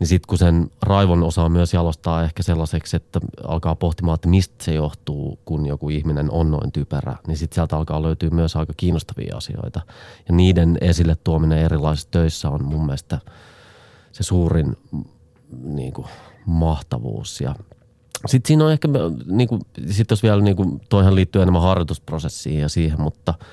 [0.00, 4.64] Niin sitten kun sen raivon osaa myös jalostaa ehkä sellaiseksi, että alkaa pohtimaan, että mistä
[4.64, 8.72] se johtuu, kun joku ihminen on noin typerä, niin sitten sieltä alkaa löytyä myös aika
[8.76, 9.80] kiinnostavia asioita.
[10.28, 13.18] Ja niiden esille tuominen erilaisissa töissä on mun mielestä
[14.12, 14.76] se suurin
[15.62, 16.06] niin kuin,
[16.46, 17.40] mahtavuus.
[17.40, 17.54] Ja
[18.26, 18.88] sitten siinä on ehkä,
[19.26, 23.34] niin kuin, sit jos vielä, niin kuin, toihan liittyy enemmän harjoitusprosessiin ja siihen, mutta–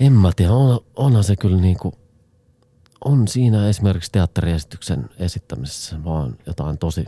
[0.00, 1.94] en mä tiedä, on, onhan se kyllä niin kuin,
[3.04, 7.04] on siinä esimerkiksi teatteriesityksen esittämisessä vaan jotain tosi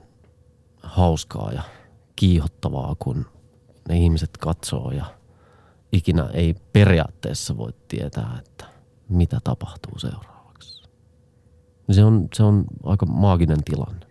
[0.82, 1.62] hauskaa ja
[2.16, 3.26] kiihottavaa, kun
[3.88, 5.04] ne ihmiset katsoo ja
[5.92, 8.64] ikinä ei periaatteessa voi tietää, että
[9.08, 10.82] mitä tapahtuu seuraavaksi.
[11.90, 14.06] Se on, se on aika maaginen tilanne.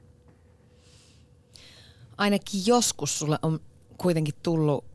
[2.18, 3.60] Ainakin joskus sulle on
[3.98, 4.91] kuitenkin tullut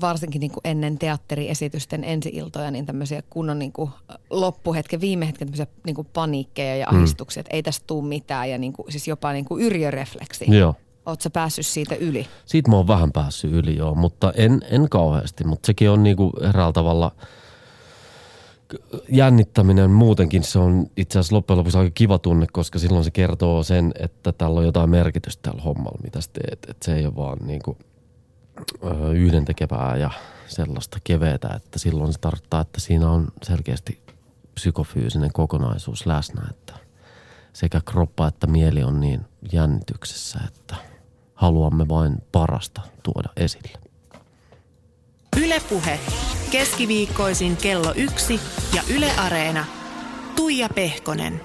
[0.00, 3.90] varsinkin niin kuin ennen teatteriesitysten ensi-iltoja, niin tämmöisiä kunnon niin kuin
[4.30, 6.96] loppuhetken, viime hetken tämmöisiä niin kuin paniikkeja ja mm.
[6.96, 7.42] ahdistuksia, mm.
[7.42, 10.56] että ei tästä tule mitään ja niin kuin, siis jopa niin kuin yrjörefleksi.
[10.56, 10.74] Joo.
[11.06, 12.26] Oletko päässyt siitä yli?
[12.46, 15.44] Siitä mä oon vähän päässyt yli, joo, mutta en, en kauheasti.
[15.44, 17.12] Mutta sekin on niin kuin eräällä tavalla
[19.08, 23.62] jännittäminen muutenkin, se on itse asiassa loppujen lopuksi aika kiva tunne, koska silloin se kertoo
[23.62, 26.66] sen, että tällä on jotain merkitystä tällä hommalla, mitä teet.
[26.68, 27.76] Että se ei ole vaan niin kuin–
[29.14, 30.10] yhdentekevää ja
[30.46, 34.02] sellaista keveitä, että silloin se tarkoittaa, että siinä on selkeästi
[34.54, 36.74] psykofyysinen kokonaisuus läsnä, että
[37.52, 39.20] sekä kroppa että mieli on niin
[39.52, 40.76] jännityksessä, että
[41.34, 43.78] haluamme vain parasta tuoda esille.
[45.44, 46.00] Ylepuhe
[46.50, 48.40] keskiviikkoisin kello yksi
[48.74, 49.64] ja Yle Areena.
[50.36, 51.40] Tuija Pehkonen.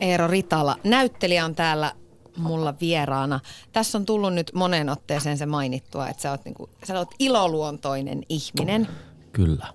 [0.00, 1.92] Eero Ritala, näyttelijä on täällä
[2.38, 3.40] mulla vieraana.
[3.72, 8.22] Tässä on tullut nyt moneen otteeseen se mainittua, että sä oot, niinku, sä oot iloluontoinen
[8.28, 8.88] ihminen.
[9.32, 9.66] Kyllä.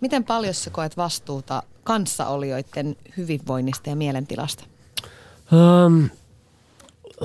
[0.00, 4.64] Miten paljon sä koet vastuuta kanssaolijoiden hyvinvoinnista ja mielentilasta?
[5.86, 6.08] Um,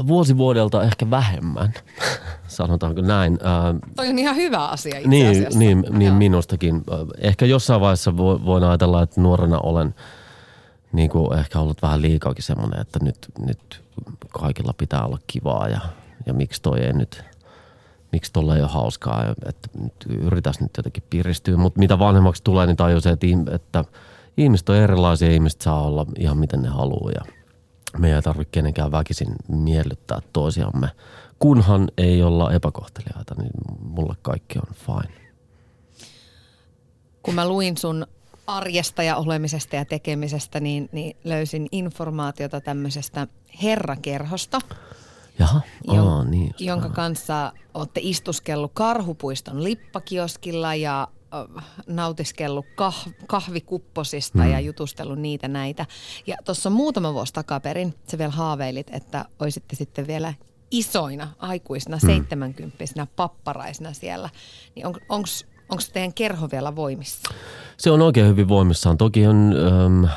[0.07, 1.73] vuosi vuodelta ehkä vähemmän,
[2.47, 3.33] sanotaanko näin.
[3.33, 5.59] Uh, Toi on ihan hyvä asia itse niin, asiassa.
[5.59, 6.83] Niin, niin minustakin.
[7.17, 9.95] Ehkä jossain vaiheessa voin ajatella, että nuorena olen
[10.91, 13.83] niin kuin ehkä ollut vähän liikaakin semmoinen, että nyt, nyt
[14.31, 15.79] kaikilla pitää olla kivaa ja,
[16.25, 17.23] ja miksi toi ei nyt,
[18.11, 21.57] miksi tuolla ei ole hauskaa, että nyt yritäs nyt jotenkin piristyä.
[21.57, 23.85] Mutta mitä vanhemmaksi tulee, niin tajuu se, että, että
[24.37, 27.21] ihmiset on erilaisia, ihmiset saa olla ihan miten ne haluaa ja
[27.97, 30.89] me ei tarvitse kenenkään väkisin miellyttää toisiamme.
[31.39, 35.21] Kunhan ei olla epäkohteliaita, niin mulle kaikki on fine.
[37.23, 38.07] Kun mä luin sun
[38.47, 43.27] arjesta ja olemisesta ja tekemisestä, niin, niin löysin informaatiota tämmöisestä
[43.63, 44.59] herrakerhosta.
[45.39, 46.53] Jaha, jo, niin.
[46.59, 51.07] Jonka kanssa olette istuskellut Karhupuiston lippakioskilla ja
[51.87, 54.51] nautiskellut kah, kahvikupposista hmm.
[54.51, 55.85] ja jutustellut niitä näitä.
[56.27, 60.33] Ja tuossa muutama vuosi takaperin se vielä haaveilit, että olisitte sitten vielä
[60.71, 62.07] isoina aikuisina, hmm.
[62.07, 64.29] seitsemänkymppisinä papparaisina siellä.
[64.75, 64.95] Niin on,
[65.71, 67.33] onko teidän kerho vielä voimissa?
[67.77, 68.97] Se on oikein hyvin voimissaan.
[68.97, 70.11] Toki on, ähm,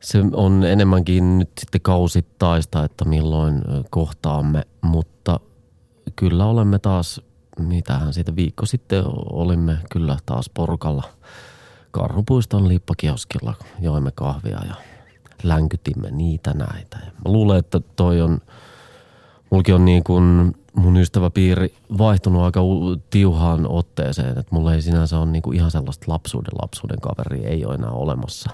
[0.00, 5.40] se on enemmänkin nyt sitten kausittaista, että milloin kohtaamme, mutta
[6.16, 7.20] kyllä olemme taas,
[7.58, 11.02] mitähän siitä viikko sitten olimme kyllä taas porukalla
[11.90, 14.74] Karhupuiston lippakioskilla, joimme kahvia ja
[15.42, 16.98] länkytimme niitä näitä.
[17.04, 18.38] Ja mä luulen, että toi on,
[19.50, 22.60] mulki on niin kuin mun ystäväpiiri vaihtunut aika
[23.10, 27.74] tiuhaan otteeseen, että mulla ei sinänsä ole niinku ihan sellaista lapsuuden lapsuuden kaveri ei ole
[27.74, 28.50] enää olemassa.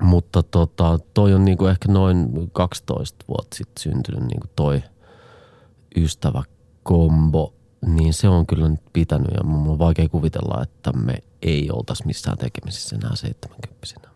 [0.00, 4.82] Mutta tota, toi on niinku ehkä noin 12 vuotta sitten syntynyt niinku toi
[5.96, 7.54] ystäväkombo,
[7.86, 12.06] niin se on kyllä nyt pitänyt ja mun on vaikea kuvitella, että me ei oltaisi
[12.06, 14.07] missään tekemisissä enää 70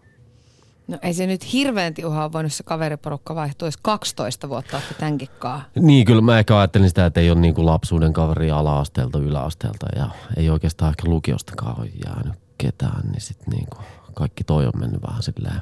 [0.89, 5.29] No ei se nyt hirveän tiuhaa voinut se kaveriporukka vaihtua, jos 12 vuotta olette tämänkin
[5.75, 9.87] Niin, kyllä mä ehkä ajattelin sitä, että ei ole niin kuin lapsuuden kaveri ala-asteelta, yläasteelta
[9.97, 13.67] ja ei oikeastaan ehkä lukiostakaan ole jäänyt ketään, niin sitten niin
[14.15, 15.61] kaikki toi on mennyt vähän silleen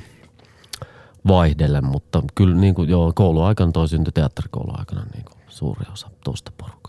[1.28, 6.52] vaihdellen, mutta kyllä niin kuin, joo, kouluaikana toi syntyi teatterikouluaikana niin kuin suuri osa tuosta
[6.58, 6.79] porukasta.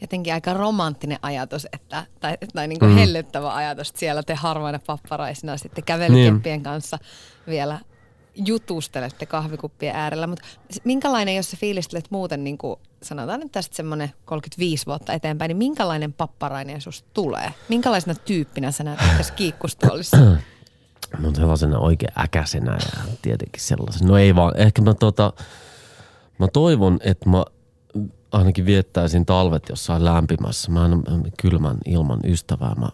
[0.00, 2.96] Jotenkin aika romanttinen ajatus, että, tai, tai niin kuin mm.
[2.96, 6.62] hellyttävä ajatus, että siellä te harvoina papparaisina sitten kävelykeppien niin.
[6.62, 6.98] kanssa
[7.46, 7.78] vielä
[8.34, 10.44] jutustelette kahvikuppien äärellä, mutta
[10.84, 15.56] minkälainen, jos sä fiilistelet muuten, niin kuin sanotaan nyt tästä semmoinen 35 vuotta eteenpäin, niin
[15.56, 17.54] minkälainen papparainen susta tulee?
[17.68, 20.16] Minkälaisena tyyppinä sä näet tässä kiikkustuolissa?
[21.18, 24.08] No sellaisena oikein äkäisenä ja tietenkin sellaisen.
[24.08, 25.32] No ei vaan, ehkä mä tota,
[26.38, 27.44] mä toivon, että mä
[28.32, 30.70] ainakin viettäisin talvet jossain lämpimässä.
[30.70, 31.02] Mä en
[31.42, 32.74] kylmän ilman ystävää.
[32.74, 32.88] Mä,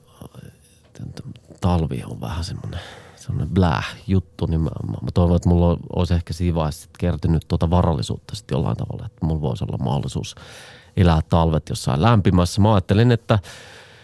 [1.61, 2.81] talvi on vähän semmoinen
[3.27, 4.71] semmoinen bläh juttu, niin mä,
[5.03, 9.27] mä, toivon, että mulla olisi ehkä siinä vaiheessa kertynyt tuota varallisuutta sitten jollain tavalla, että
[9.27, 10.35] mulla voisi olla mahdollisuus
[10.97, 12.61] elää talvet jossain lämpimässä.
[12.61, 13.39] Mä ajattelin, että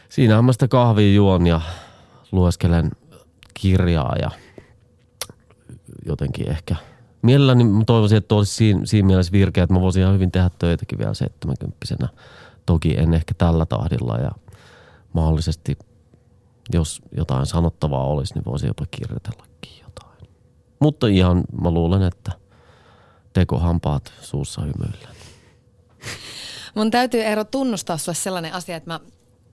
[0.09, 1.61] siinä mä sitä kahvia juon ja
[2.33, 2.91] lueskelen
[3.55, 4.31] kirjaa ja
[6.07, 6.77] jotenkin ehkä
[7.23, 10.51] mielelläni mä toivoisin, että olisi siinä, siinä mielessä virkeä, että mä voisin ihan hyvin tehdä
[10.59, 12.09] töitäkin vielä 70
[12.67, 14.31] Toki en ehkä tällä tahdilla ja
[15.13, 15.79] mahdollisesti–
[16.73, 20.29] jos jotain sanottavaa olisi, niin voisi jopa kirjoitellakin jotain.
[20.79, 22.33] Mutta ihan mä luulen, että
[23.33, 25.09] tekohampaat suussa hymyillä.
[26.75, 29.01] Mun täytyy ero tunnustaa sulle sellainen asia, että mä,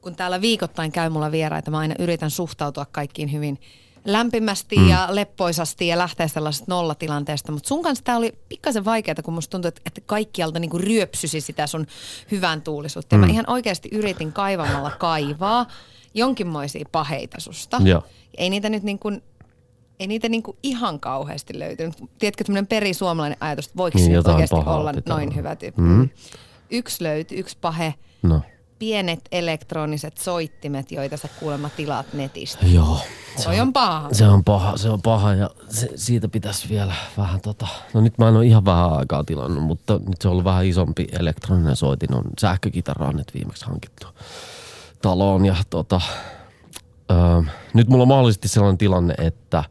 [0.02, 3.60] kun täällä viikoittain käy mulla vieraita, mä aina yritän suhtautua kaikkiin hyvin
[4.06, 4.90] lämpimästi mm.
[4.90, 7.52] ja leppoisasti ja lähteä sellaisesta nollatilanteesta.
[7.52, 11.68] Mutta sun kanssa tämä oli pikkasen vaikeaa, kun musta tuntui, että kaikkialta niinku ryöpsysi sitä
[11.68, 11.88] sun
[12.32, 13.16] hyvän tuulisuutta.
[13.16, 13.22] Mm.
[13.22, 13.34] Ja mä mm.
[13.34, 15.66] ihan oikeasti yritin kaivamalla kaivaa
[16.14, 17.82] jonkinmoisia paheita susta.
[17.84, 18.04] Joo.
[18.38, 19.24] Ei niitä nyt niin kuin,
[20.00, 21.96] ei niitä niin kuin ihan kauheasti löytynyt.
[22.20, 25.36] Tiedätkö, tämmöinen perisuomalainen ajatus, että voiko niin, se oikeasti olla noin olla.
[25.36, 25.82] hyvä tyyppi.
[25.82, 26.10] Mm.
[26.70, 27.94] Yksi löytyy, yksi pahe.
[28.24, 28.42] No.
[28.80, 32.66] Pienet elektroniset soittimet, joita sä kuulemma tilaat netistä.
[32.66, 33.00] Joo.
[33.38, 34.10] Se on, on paha.
[34.12, 37.68] Se on paha, se on paha ja se, siitä pitäisi vielä vähän tota...
[37.94, 40.66] No nyt mä en ole ihan vähän aikaa tilannut, mutta nyt se on ollut vähän
[40.66, 42.14] isompi elektroninen soitin.
[42.16, 44.08] On sähkökitaraa nyt viimeksi hankittu
[45.02, 46.02] taloon ja tota,
[47.12, 47.16] ö,
[47.74, 49.64] nyt mulla on mahdollisesti sellainen tilanne, että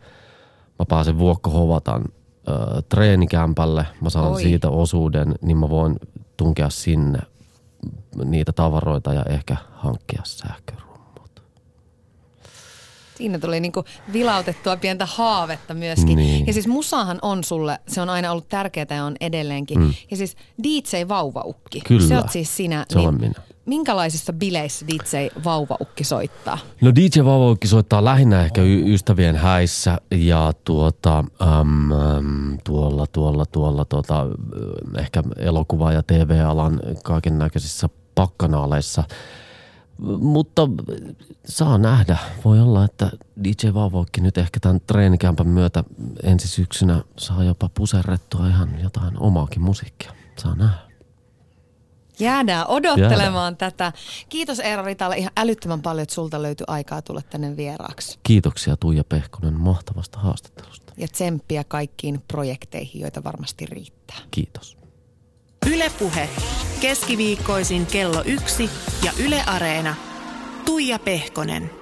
[0.79, 2.05] mä pääsen Vuokko Hovatan
[2.49, 4.43] ö, treenikämpälle, mä saan Oi.
[4.43, 5.97] siitä osuuden, niin mä voin
[6.37, 7.19] tunkea sinne
[8.25, 11.43] niitä tavaroita ja ehkä hankkia sähkörummut.
[13.15, 16.17] Siinä tuli niinku vilautettua pientä haavetta myöskin.
[16.17, 16.47] Niin.
[16.47, 19.79] Ja siis musahan on sulle, se on aina ollut tärkeää ja on edelleenkin.
[19.81, 19.95] Mm.
[20.11, 21.81] Ja siis DJ Vauvaukki.
[21.81, 22.09] Kyllä.
[22.09, 22.87] Se on siis sinä.
[22.89, 23.35] Se niin, minä
[23.69, 26.59] minkälaisissa bileissä DJ Vauvaukki soittaa?
[26.81, 33.47] No DJ Vauvaukki soittaa lähinnä ehkä y- ystävien häissä ja tuota, äm, äm, tuolla, tuolla,
[33.47, 34.27] tuolla tuota,
[34.99, 37.89] ehkä elokuva- ja TV-alan kaiken näköisissä
[38.19, 39.05] pakkanaaleissa.
[40.19, 40.63] Mutta
[41.45, 42.17] saa nähdä.
[42.45, 43.11] Voi olla, että
[43.45, 45.85] DJ Vauvaukki nyt ehkä tämän treenikämpän myötä
[46.23, 50.13] ensi syksynä saa jopa puserrettua ihan jotain omaakin musiikkia.
[50.37, 50.79] Saa nähdä.
[52.19, 53.57] Jäädään odottelemaan Jäädään.
[53.57, 53.93] tätä.
[54.29, 58.19] Kiitos Eero Ritala ihan älyttömän paljon, että sulta löytyi aikaa tulla tänne vieraaksi.
[58.23, 60.93] Kiitoksia Tuija Pehkonen mahtavasta haastattelusta.
[60.97, 64.17] Ja tsemppiä kaikkiin projekteihin, joita varmasti riittää.
[64.31, 64.78] Kiitos.
[65.67, 66.29] Ylepuhe
[66.81, 68.71] keskiviikkoisin kello yksi
[69.05, 69.95] ja Yle Areena.
[70.65, 71.78] Tuija Pehkonen.